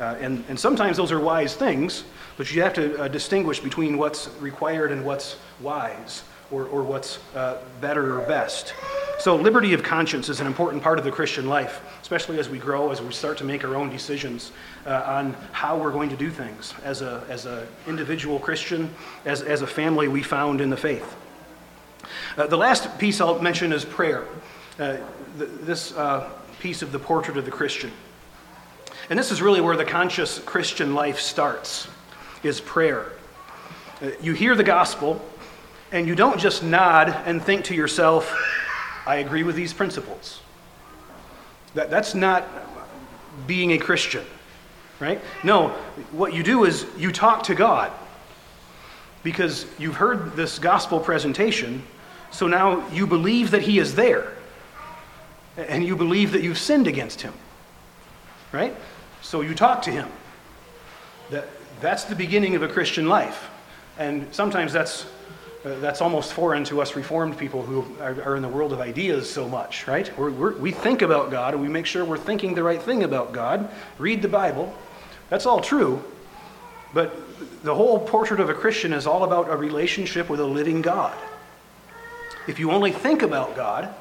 Uh, 0.00 0.16
and, 0.20 0.44
and 0.48 0.58
sometimes 0.58 0.96
those 0.96 1.12
are 1.12 1.20
wise 1.20 1.54
things, 1.54 2.04
but 2.36 2.50
you 2.54 2.62
have 2.62 2.72
to 2.74 3.02
uh, 3.02 3.08
distinguish 3.08 3.60
between 3.60 3.98
what's 3.98 4.30
required 4.40 4.92
and 4.92 5.04
what's 5.04 5.36
wise 5.60 6.22
or, 6.50 6.64
or 6.66 6.82
what's 6.82 7.18
uh, 7.34 7.58
better 7.80 8.18
or 8.18 8.26
best. 8.26 8.72
So, 9.18 9.34
liberty 9.36 9.74
of 9.74 9.82
conscience 9.82 10.28
is 10.28 10.40
an 10.40 10.46
important 10.46 10.82
part 10.82 10.98
of 10.98 11.04
the 11.04 11.10
Christian 11.10 11.48
life, 11.48 11.82
especially 12.00 12.38
as 12.38 12.48
we 12.48 12.58
grow, 12.58 12.92
as 12.92 13.02
we 13.02 13.12
start 13.12 13.36
to 13.38 13.44
make 13.44 13.64
our 13.64 13.74
own 13.74 13.90
decisions 13.90 14.52
uh, 14.86 15.02
on 15.04 15.34
how 15.50 15.76
we're 15.76 15.90
going 15.90 16.08
to 16.10 16.16
do 16.16 16.30
things 16.30 16.72
as 16.84 17.02
an 17.02 17.20
as 17.28 17.44
a 17.44 17.66
individual 17.88 18.38
Christian, 18.38 18.94
as, 19.24 19.42
as 19.42 19.62
a 19.62 19.66
family 19.66 20.06
we 20.06 20.22
found 20.22 20.60
in 20.60 20.70
the 20.70 20.76
faith. 20.76 21.16
Uh, 22.38 22.46
the 22.46 22.56
last 22.56 23.00
piece 23.00 23.20
I'll 23.20 23.42
mention 23.42 23.72
is 23.72 23.84
prayer. 23.84 24.24
Uh, 24.78 24.98
th- 25.38 25.50
this 25.62 25.92
uh, 25.96 26.30
piece 26.60 26.82
of 26.82 26.92
the 26.92 26.98
portrait 26.98 27.36
of 27.36 27.44
the 27.44 27.50
Christian. 27.50 27.90
And 29.10 29.18
this 29.18 29.32
is 29.32 29.42
really 29.42 29.60
where 29.60 29.76
the 29.76 29.84
conscious 29.84 30.38
Christian 30.38 30.94
life 30.94 31.18
starts, 31.18 31.88
is 32.44 32.60
prayer. 32.60 33.10
Uh, 34.00 34.10
you 34.22 34.34
hear 34.34 34.54
the 34.54 34.62
gospel, 34.62 35.20
and 35.90 36.06
you 36.06 36.14
don't 36.14 36.38
just 36.38 36.62
nod 36.62 37.08
and 37.26 37.42
think 37.42 37.64
to 37.64 37.74
yourself, 37.74 38.32
I 39.04 39.16
agree 39.16 39.42
with 39.42 39.56
these 39.56 39.72
principles. 39.72 40.40
That, 41.74 41.90
that's 41.90 42.14
not 42.14 42.46
being 43.48 43.72
a 43.72 43.78
Christian, 43.78 44.24
right? 45.00 45.20
No, 45.42 45.70
what 46.12 46.32
you 46.34 46.44
do 46.44 46.66
is 46.66 46.86
you 46.96 47.10
talk 47.10 47.42
to 47.44 47.56
God 47.56 47.90
because 49.24 49.66
you've 49.76 49.96
heard 49.96 50.36
this 50.36 50.60
gospel 50.60 51.00
presentation 51.00 51.82
so 52.30 52.46
now 52.46 52.86
you 52.90 53.06
believe 53.06 53.50
that 53.50 53.62
he 53.62 53.78
is 53.78 53.94
there, 53.94 54.32
and 55.56 55.84
you 55.84 55.96
believe 55.96 56.32
that 56.32 56.42
you've 56.42 56.58
sinned 56.58 56.86
against 56.86 57.20
him. 57.20 57.32
right? 58.52 58.74
So 59.22 59.40
you 59.40 59.54
talk 59.54 59.82
to 59.82 59.90
him. 59.90 60.08
That, 61.30 61.48
that's 61.80 62.04
the 62.04 62.14
beginning 62.14 62.54
of 62.54 62.62
a 62.62 62.68
Christian 62.68 63.08
life. 63.08 63.50
And 63.98 64.32
sometimes 64.32 64.72
that's, 64.72 65.06
uh, 65.64 65.78
that's 65.80 66.00
almost 66.00 66.32
foreign 66.32 66.64
to 66.64 66.80
us 66.80 66.94
Reformed 66.96 67.36
people 67.36 67.62
who 67.62 67.84
are, 68.00 68.22
are 68.22 68.36
in 68.36 68.42
the 68.42 68.48
world 68.48 68.72
of 68.72 68.80
ideas 68.80 69.28
so 69.28 69.48
much, 69.48 69.86
right? 69.86 70.16
We're, 70.16 70.30
we're, 70.30 70.56
we 70.56 70.70
think 70.70 71.02
about 71.02 71.30
God 71.30 71.54
and 71.54 71.62
we 71.62 71.68
make 71.68 71.84
sure 71.86 72.04
we're 72.04 72.16
thinking 72.16 72.54
the 72.54 72.62
right 72.62 72.80
thing 72.80 73.02
about 73.02 73.32
God, 73.32 73.68
read 73.98 74.22
the 74.22 74.28
Bible. 74.28 74.72
That's 75.28 75.44
all 75.44 75.60
true. 75.60 76.02
But 76.94 77.14
the 77.64 77.74
whole 77.74 77.98
portrait 77.98 78.40
of 78.40 78.48
a 78.48 78.54
Christian 78.54 78.92
is 78.92 79.06
all 79.06 79.24
about 79.24 79.50
a 79.50 79.56
relationship 79.56 80.30
with 80.30 80.40
a 80.40 80.46
living 80.46 80.80
God. 80.80 81.16
If 82.48 82.58
you 82.58 82.72
only 82.72 82.90
think 82.90 83.22
about 83.22 83.54
God 83.54 83.94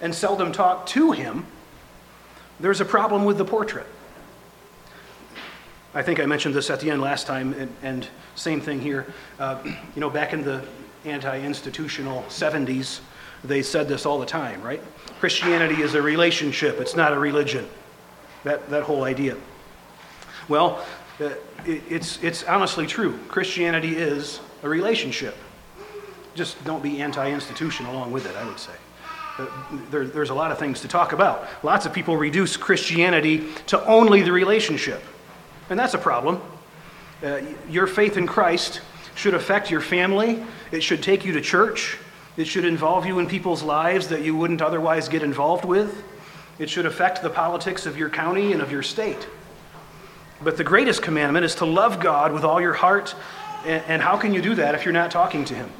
and 0.00 0.12
seldom 0.12 0.50
talk 0.50 0.84
to 0.86 1.12
Him, 1.12 1.46
there's 2.58 2.80
a 2.80 2.84
problem 2.84 3.24
with 3.24 3.38
the 3.38 3.44
portrait. 3.44 3.86
I 5.94 6.02
think 6.02 6.18
I 6.18 6.26
mentioned 6.26 6.56
this 6.56 6.70
at 6.70 6.80
the 6.80 6.90
end 6.90 7.00
last 7.00 7.28
time, 7.28 7.52
and, 7.52 7.72
and 7.82 8.08
same 8.34 8.60
thing 8.60 8.80
here. 8.80 9.06
Uh, 9.38 9.62
you 9.64 10.00
know, 10.00 10.10
back 10.10 10.32
in 10.32 10.42
the 10.42 10.64
anti 11.04 11.40
institutional 11.40 12.22
70s, 12.24 12.98
they 13.44 13.62
said 13.62 13.86
this 13.86 14.04
all 14.04 14.18
the 14.18 14.26
time, 14.26 14.60
right? 14.60 14.82
Christianity 15.20 15.80
is 15.80 15.94
a 15.94 16.02
relationship, 16.02 16.80
it's 16.80 16.96
not 16.96 17.12
a 17.12 17.18
religion. 17.18 17.68
That, 18.42 18.68
that 18.70 18.82
whole 18.82 19.04
idea. 19.04 19.36
Well, 20.48 20.84
uh, 21.20 21.30
it, 21.64 21.82
it's, 21.88 22.22
it's 22.22 22.42
honestly 22.42 22.86
true. 22.86 23.18
Christianity 23.28 23.96
is 23.96 24.40
a 24.62 24.68
relationship. 24.68 25.36
Just 26.34 26.62
don't 26.64 26.82
be 26.82 27.00
anti 27.00 27.30
institution 27.30 27.86
along 27.86 28.12
with 28.12 28.26
it, 28.26 28.36
I 28.36 28.44
would 28.46 28.58
say. 28.58 28.72
Uh, 29.38 29.46
there, 29.90 30.06
there's 30.06 30.30
a 30.30 30.34
lot 30.34 30.52
of 30.52 30.58
things 30.58 30.80
to 30.82 30.88
talk 30.88 31.12
about. 31.12 31.48
Lots 31.64 31.86
of 31.86 31.92
people 31.92 32.16
reduce 32.16 32.56
Christianity 32.56 33.48
to 33.66 33.84
only 33.86 34.22
the 34.22 34.32
relationship. 34.32 35.02
And 35.70 35.78
that's 35.78 35.94
a 35.94 35.98
problem. 35.98 36.40
Uh, 37.22 37.40
your 37.68 37.86
faith 37.86 38.16
in 38.16 38.26
Christ 38.26 38.80
should 39.14 39.34
affect 39.34 39.70
your 39.70 39.80
family, 39.80 40.44
it 40.72 40.82
should 40.82 41.02
take 41.02 41.24
you 41.24 41.32
to 41.32 41.40
church, 41.40 41.98
it 42.36 42.46
should 42.46 42.64
involve 42.64 43.06
you 43.06 43.18
in 43.18 43.26
people's 43.26 43.62
lives 43.62 44.08
that 44.08 44.22
you 44.22 44.36
wouldn't 44.36 44.60
otherwise 44.60 45.08
get 45.08 45.22
involved 45.22 45.64
with, 45.64 46.02
it 46.58 46.68
should 46.68 46.86
affect 46.86 47.22
the 47.22 47.30
politics 47.30 47.86
of 47.86 47.96
your 47.96 48.10
county 48.10 48.52
and 48.52 48.60
of 48.60 48.70
your 48.70 48.82
state. 48.82 49.26
But 50.42 50.56
the 50.56 50.64
greatest 50.64 51.02
commandment 51.02 51.44
is 51.44 51.54
to 51.56 51.64
love 51.64 52.00
God 52.00 52.32
with 52.32 52.44
all 52.44 52.60
your 52.60 52.72
heart. 52.72 53.14
And, 53.64 54.02
how 54.02 54.18
can 54.18 54.34
you 54.34 54.42
do 54.42 54.54
that 54.56 54.74
if 54.74 54.84
you're 54.84 54.92
not 54.92 55.10
talking 55.10 55.44
to 55.46 55.54
Him? 55.54 55.70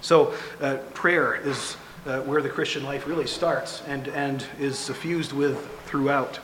So, 0.00 0.34
uh, 0.60 0.76
prayer 0.94 1.34
is 1.34 1.74
uh, 2.06 2.20
where 2.20 2.40
the 2.40 2.48
Christian 2.48 2.84
life 2.84 3.06
really 3.06 3.26
starts 3.26 3.82
and, 3.86 4.08
and 4.08 4.44
is 4.60 4.78
suffused 4.78 5.32
with 5.32 5.68
throughout. 5.86 6.38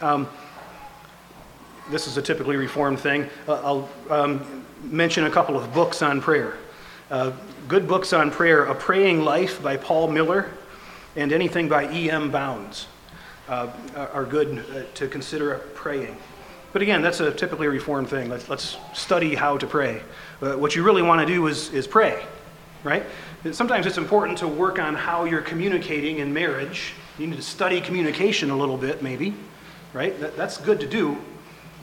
Um, 0.00 0.28
this 1.90 2.06
is 2.06 2.16
a 2.16 2.22
typically 2.22 2.56
reformed 2.56 3.00
thing. 3.00 3.28
Uh, 3.46 3.54
I'll 3.54 3.88
um, 4.10 4.64
mention 4.82 5.24
a 5.24 5.30
couple 5.30 5.56
of 5.56 5.72
books 5.74 6.02
on 6.02 6.20
prayer. 6.20 6.56
Uh, 7.10 7.32
good 7.68 7.86
books 7.86 8.12
on 8.12 8.30
prayer 8.30 8.64
A 8.64 8.74
Praying 8.74 9.22
Life 9.22 9.62
by 9.62 9.76
Paul 9.76 10.08
Miller, 10.08 10.50
and 11.14 11.32
anything 11.32 11.68
by 11.68 11.92
E.M. 11.92 12.30
Bounds 12.30 12.86
uh, 13.48 13.70
are 14.12 14.24
good 14.24 14.64
to 14.94 15.08
consider 15.08 15.58
praying. 15.74 16.16
But 16.72 16.82
again, 16.82 17.00
that's 17.00 17.20
a 17.20 17.32
typically 17.32 17.68
reformed 17.68 18.08
thing. 18.08 18.28
Let's, 18.28 18.48
let's 18.48 18.76
study 18.92 19.34
how 19.34 19.56
to 19.56 19.66
pray. 19.66 20.02
Uh, 20.42 20.54
what 20.54 20.76
you 20.76 20.82
really 20.82 21.02
want 21.02 21.20
to 21.20 21.26
do 21.26 21.46
is, 21.46 21.72
is 21.72 21.86
pray, 21.86 22.24
right? 22.86 23.04
Sometimes 23.50 23.84
it's 23.84 23.98
important 23.98 24.38
to 24.38 24.48
work 24.48 24.78
on 24.78 24.94
how 24.94 25.24
you're 25.24 25.42
communicating 25.42 26.18
in 26.18 26.32
marriage. 26.32 26.94
You 27.18 27.26
need 27.26 27.36
to 27.36 27.42
study 27.42 27.80
communication 27.80 28.50
a 28.50 28.56
little 28.56 28.76
bit, 28.76 29.02
maybe, 29.02 29.34
right? 29.92 30.18
That, 30.20 30.36
that's 30.36 30.56
good 30.58 30.78
to 30.80 30.86
do, 30.86 31.18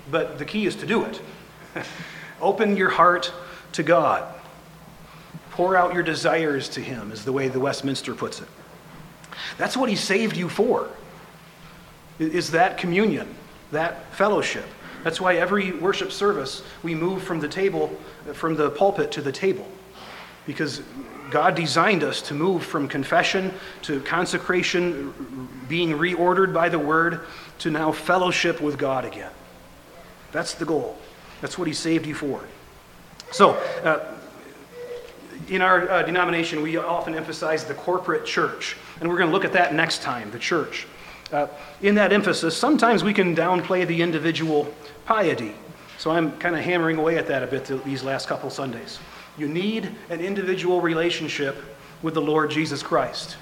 but 0.10 0.39
the 0.39 0.46
key 0.46 0.66
is 0.66 0.76
to 0.78 0.86
do 0.86 1.04
it. 1.04 1.22
Open 2.42 2.78
your 2.78 2.89
heart 2.89 3.34
to 3.74 3.84
God. 3.84 4.34
Pour 5.52 5.76
out 5.76 5.94
your 5.94 6.04
desires 6.04 6.70
to 6.70 6.82
Him, 6.82 7.12
is 7.12 7.26
the 7.26 7.34
way 7.34 7.50
the 7.50 7.60
Westminster 7.60 8.16
puts 8.16 8.42
it. 8.42 8.48
That's 9.58 9.76
what 9.76 9.89
He 9.89 9.98
saved 9.98 10.38
you 10.38 10.48
for, 10.48 10.89
is 12.18 12.52
that 12.52 12.78
communion, 12.78 13.36
that 13.72 14.13
fellowship. 14.13 14.66
That's 15.04 15.20
why 15.20 15.36
every 15.36 15.74
worship 15.74 16.13
service 16.13 16.63
we 16.82 16.96
move 16.96 17.24
from 17.24 17.42
the 17.42 17.50
table, 17.50 17.89
from 18.34 18.56
the 18.56 18.70
pulpit 18.70 19.12
to 19.12 19.22
the 19.22 19.34
table. 19.34 19.68
Because 20.45 20.82
God 21.32 21.56
designed 21.56 22.03
us 22.03 22.21
to 22.23 22.34
move 22.34 22.63
from 22.65 22.88
confession 22.88 23.53
to 23.84 24.01
consecration, 24.01 25.47
being 25.67 25.91
reordered 25.91 26.53
by 26.53 26.69
the 26.69 26.79
word, 26.79 27.21
to 27.60 27.71
now 27.71 27.91
fellowship 27.91 28.62
with 28.62 28.77
God 28.77 29.06
again. 29.06 29.32
That's 30.32 30.53
the 30.53 30.65
goal. 30.65 30.97
That's 31.41 31.58
what 31.58 31.67
He 31.67 31.73
saved 31.73 32.06
you 32.06 32.15
for. 32.15 32.41
So, 33.32 33.51
uh, 33.84 34.13
in 35.49 35.62
our 35.62 35.89
uh, 35.89 36.03
denomination, 36.03 36.62
we 36.62 36.77
often 36.77 37.15
emphasize 37.15 37.65
the 37.65 37.73
corporate 37.73 38.25
church. 38.25 38.77
And 38.99 39.10
we're 39.10 39.17
going 39.17 39.29
to 39.29 39.34
look 39.34 39.45
at 39.45 39.53
that 39.53 39.73
next 39.73 40.01
time, 40.01 40.32
the 40.32 40.39
church. 40.39 40.88
Uh, 41.32 41.47
in 41.82 41.95
that 41.95 42.13
emphasis, 42.13 42.56
sometimes 42.56 43.03
we 43.03 43.13
can 43.13 43.36
downplay 43.36 43.88
the 43.88 44.01
individual 44.01 44.71
piety. 45.06 45.53
So 45.97 46.12
I'm 46.12 46.38
kind 46.38 46.56
of 46.56 46.62
hammering 46.62 46.97
away 46.97 47.17
at 47.17 47.27
that 47.27 47.43
a 47.43 47.47
bit 47.47 47.65
these 47.84 48.03
last 48.03 48.27
couple 48.27 48.49
Sundays. 48.49 48.99
You 49.38 49.48
need 49.48 49.89
an 50.10 50.19
individual 50.19 50.80
relationship 50.80 51.63
with 52.04 52.13
the 52.13 52.22
Lord 52.22 52.52
Jesus 52.52 52.84
Christ. 52.84 53.38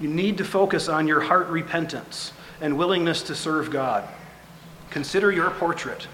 You 0.00 0.08
need 0.08 0.38
to 0.38 0.44
focus 0.44 0.88
on 0.88 1.08
your 1.08 1.20
heart 1.20 1.48
repentance 1.48 2.32
and 2.60 2.78
willingness 2.78 3.22
to 3.24 3.34
serve 3.34 3.70
God. 3.70 4.08
Consider 4.90 5.32
your 5.32 5.50
portrait. 5.50 6.06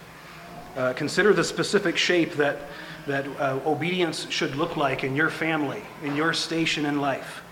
Uh, 0.76 0.92
consider 0.94 1.32
the 1.32 1.44
specific 1.44 1.96
shape 1.96 2.34
that, 2.34 2.58
that 3.06 3.26
uh, 3.38 3.60
obedience 3.66 4.28
should 4.30 4.56
look 4.56 4.76
like 4.76 5.04
in 5.04 5.14
your 5.14 5.30
family, 5.30 5.82
in 6.02 6.16
your 6.16 6.32
station 6.32 6.86
in 6.86 7.00
life. 7.00 7.42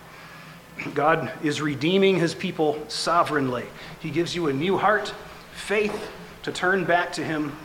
God 0.94 1.30
is 1.42 1.60
redeeming 1.60 2.18
his 2.18 2.34
people 2.34 2.82
sovereignly. 2.88 3.64
He 4.00 4.10
gives 4.10 4.34
you 4.34 4.48
a 4.48 4.52
new 4.52 4.76
heart, 4.76 5.14
faith 5.54 6.10
to 6.42 6.52
turn 6.52 6.84
back 6.84 7.12
to 7.14 7.24
him. 7.24 7.56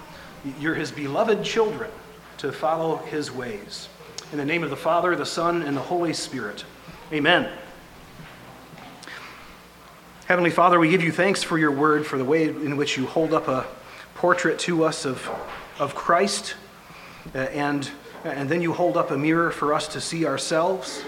You're 0.60 0.76
his 0.76 0.92
beloved 0.92 1.44
children 1.44 1.90
to 2.40 2.54
follow 2.54 2.96
his 2.96 3.30
ways. 3.30 3.90
In 4.32 4.38
the 4.38 4.46
name 4.46 4.64
of 4.64 4.70
the 4.70 4.78
Father, 4.78 5.14
the 5.14 5.26
Son, 5.26 5.62
and 5.62 5.76
the 5.76 5.82
Holy 5.82 6.14
Spirit. 6.14 6.64
Amen. 7.12 7.52
Heavenly 10.26 10.50
Father, 10.50 10.80
we 10.80 10.90
give 10.90 11.04
you 11.04 11.12
thanks 11.12 11.44
for 11.44 11.58
your 11.58 11.72
word, 11.72 12.06
for 12.06 12.18
the 12.18 12.24
way 12.24 12.48
in 12.48 12.78
which 12.78 12.98
you 12.98 13.08
hold 13.08 13.34
up 13.34 13.50
a 13.50 13.66
portrait 14.16 14.58
to 14.60 14.86
us 14.86 15.04
of, 15.04 15.30
of 15.80 15.96
Christ, 15.96 16.56
uh, 17.36 17.40
and, 17.40 17.92
and 18.24 18.48
then 18.48 18.62
you 18.62 18.72
hold 18.72 18.96
up 18.96 19.12
a 19.12 19.18
mirror 19.18 19.52
for 19.52 19.74
us 19.74 19.90
to 19.90 20.00
see 20.00 20.26
ourselves. 20.26 21.04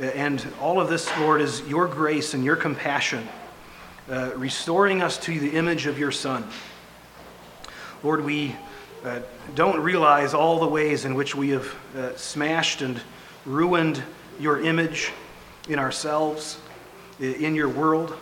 Uh, 0.00 0.04
and 0.04 0.46
all 0.58 0.80
of 0.80 0.88
this, 0.88 1.10
Lord, 1.18 1.42
is 1.42 1.60
your 1.68 1.86
grace 1.86 2.32
and 2.32 2.42
your 2.42 2.56
compassion, 2.56 3.28
uh, 4.10 4.30
restoring 4.34 5.02
us 5.02 5.18
to 5.18 5.38
the 5.38 5.50
image 5.50 5.84
of 5.84 5.98
your 5.98 6.12
Son. 6.12 6.48
Lord, 8.02 8.24
we 8.24 8.56
uh, 9.04 9.20
don't 9.54 9.80
realize 9.80 10.34
all 10.34 10.58
the 10.58 10.66
ways 10.66 11.04
in 11.04 11.14
which 11.14 11.34
we 11.34 11.50
have 11.50 11.74
uh, 11.96 12.16
smashed 12.16 12.82
and 12.82 13.00
ruined 13.44 14.02
your 14.40 14.60
image 14.60 15.12
in 15.68 15.78
ourselves, 15.78 16.58
in 17.20 17.54
your 17.54 17.68
world. 17.68 18.16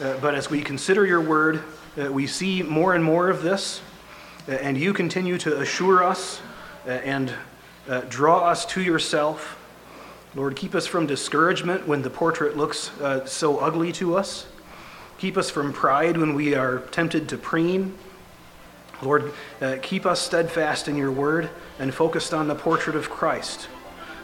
Uh, 0.00 0.16
but 0.20 0.34
as 0.34 0.50
we 0.50 0.60
consider 0.60 1.06
your 1.06 1.20
word, 1.20 1.62
uh, 2.00 2.10
we 2.10 2.26
see 2.26 2.62
more 2.62 2.94
and 2.94 3.04
more 3.04 3.28
of 3.28 3.42
this, 3.42 3.80
uh, 4.48 4.52
and 4.52 4.76
you 4.76 4.92
continue 4.92 5.38
to 5.38 5.60
assure 5.60 6.02
us 6.02 6.40
uh, 6.86 6.90
and 6.90 7.32
draw 8.08 8.46
us 8.48 8.64
to 8.64 8.80
yourself. 8.80 9.58
Lord, 10.34 10.56
keep 10.56 10.74
us 10.74 10.86
from 10.86 11.06
discouragement 11.06 11.86
when 11.86 12.02
the 12.02 12.10
portrait 12.10 12.56
looks 12.56 12.90
so 13.26 13.58
ugly 13.58 13.92
to 13.92 14.16
us. 14.16 14.46
Keep 15.18 15.36
us 15.36 15.50
from 15.50 15.72
pride 15.72 16.16
when 16.16 16.34
we 16.34 16.54
are 16.54 16.80
tempted 16.90 17.28
to 17.28 17.36
preen. 17.36 17.96
Lord, 19.02 19.32
uh, 19.60 19.76
keep 19.82 20.06
us 20.06 20.20
steadfast 20.20 20.88
in 20.88 20.96
your 20.96 21.12
word 21.12 21.50
and 21.78 21.92
focused 21.92 22.32
on 22.32 22.48
the 22.48 22.54
portrait 22.54 22.96
of 22.96 23.10
Christ 23.10 23.68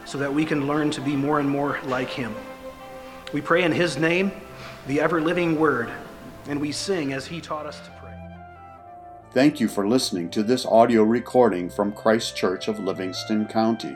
so 0.05 0.17
that 0.17 0.33
we 0.33 0.45
can 0.45 0.67
learn 0.67 0.89
to 0.91 1.01
be 1.01 1.15
more 1.15 1.39
and 1.39 1.49
more 1.49 1.79
like 1.85 2.09
him. 2.09 2.33
We 3.33 3.41
pray 3.41 3.63
in 3.63 3.71
his 3.71 3.97
name 3.97 4.31
the 4.87 5.01
ever 5.01 5.21
living 5.21 5.59
Word, 5.59 5.91
and 6.47 6.59
we 6.59 6.71
sing 6.71 7.13
as 7.13 7.27
He 7.27 7.41
taught 7.41 7.67
us 7.67 7.79
to 7.81 7.91
pray. 8.01 8.15
Thank 9.31 9.59
you 9.59 9.67
for 9.67 9.87
listening 9.87 10.31
to 10.31 10.41
this 10.41 10.65
audio 10.65 11.03
recording 11.03 11.69
from 11.69 11.91
Christ 11.91 12.35
Kirk 12.39 12.67
of 12.67 12.79
Livingston 12.79 13.45
County. 13.45 13.95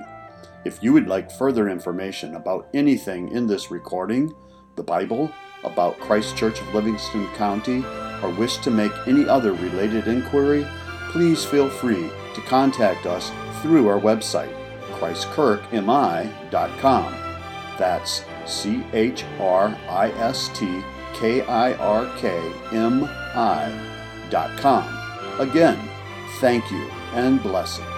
If 0.65 0.83
you 0.83 0.93
would 0.93 1.07
like 1.07 1.31
further 1.31 1.67
information 1.67 2.35
about 2.35 2.67
anything 2.73 3.29
in 3.29 3.47
this 3.47 3.71
recording, 3.71 4.35
the 4.75 4.83
Bible, 4.83 5.31
about 5.63 5.99
Christ 5.99 6.35
Kirk 6.37 6.59
of 6.59 6.73
Livingston 6.73 7.27
County, 7.35 7.85
or 8.21 8.29
wish 8.29 8.57
to 8.57 8.71
make 8.71 8.91
any 9.05 9.27
other 9.27 9.53
related 9.53 10.07
inquiry, 10.07 10.65
please 11.11 11.45
feel 11.45 11.69
free 11.69 12.09
to 12.33 12.41
contact 12.41 13.05
us 13.05 13.31
through 13.61 13.87
our 13.87 13.99
website, 13.99 14.55
christkirkmi.com. 14.93 17.15
That's 17.77 18.23
C 18.45 18.83
H 18.93 19.23
R 19.39 19.77
I 19.89 20.09
S 20.11 20.49
T 20.53 20.81
K-I-R-K-M-I 21.13 21.79
dot 24.29 24.57
com. 24.57 25.39
Again, 25.39 25.79
thank 26.39 26.69
you 26.71 26.89
and 27.13 27.41
blessings. 27.41 27.92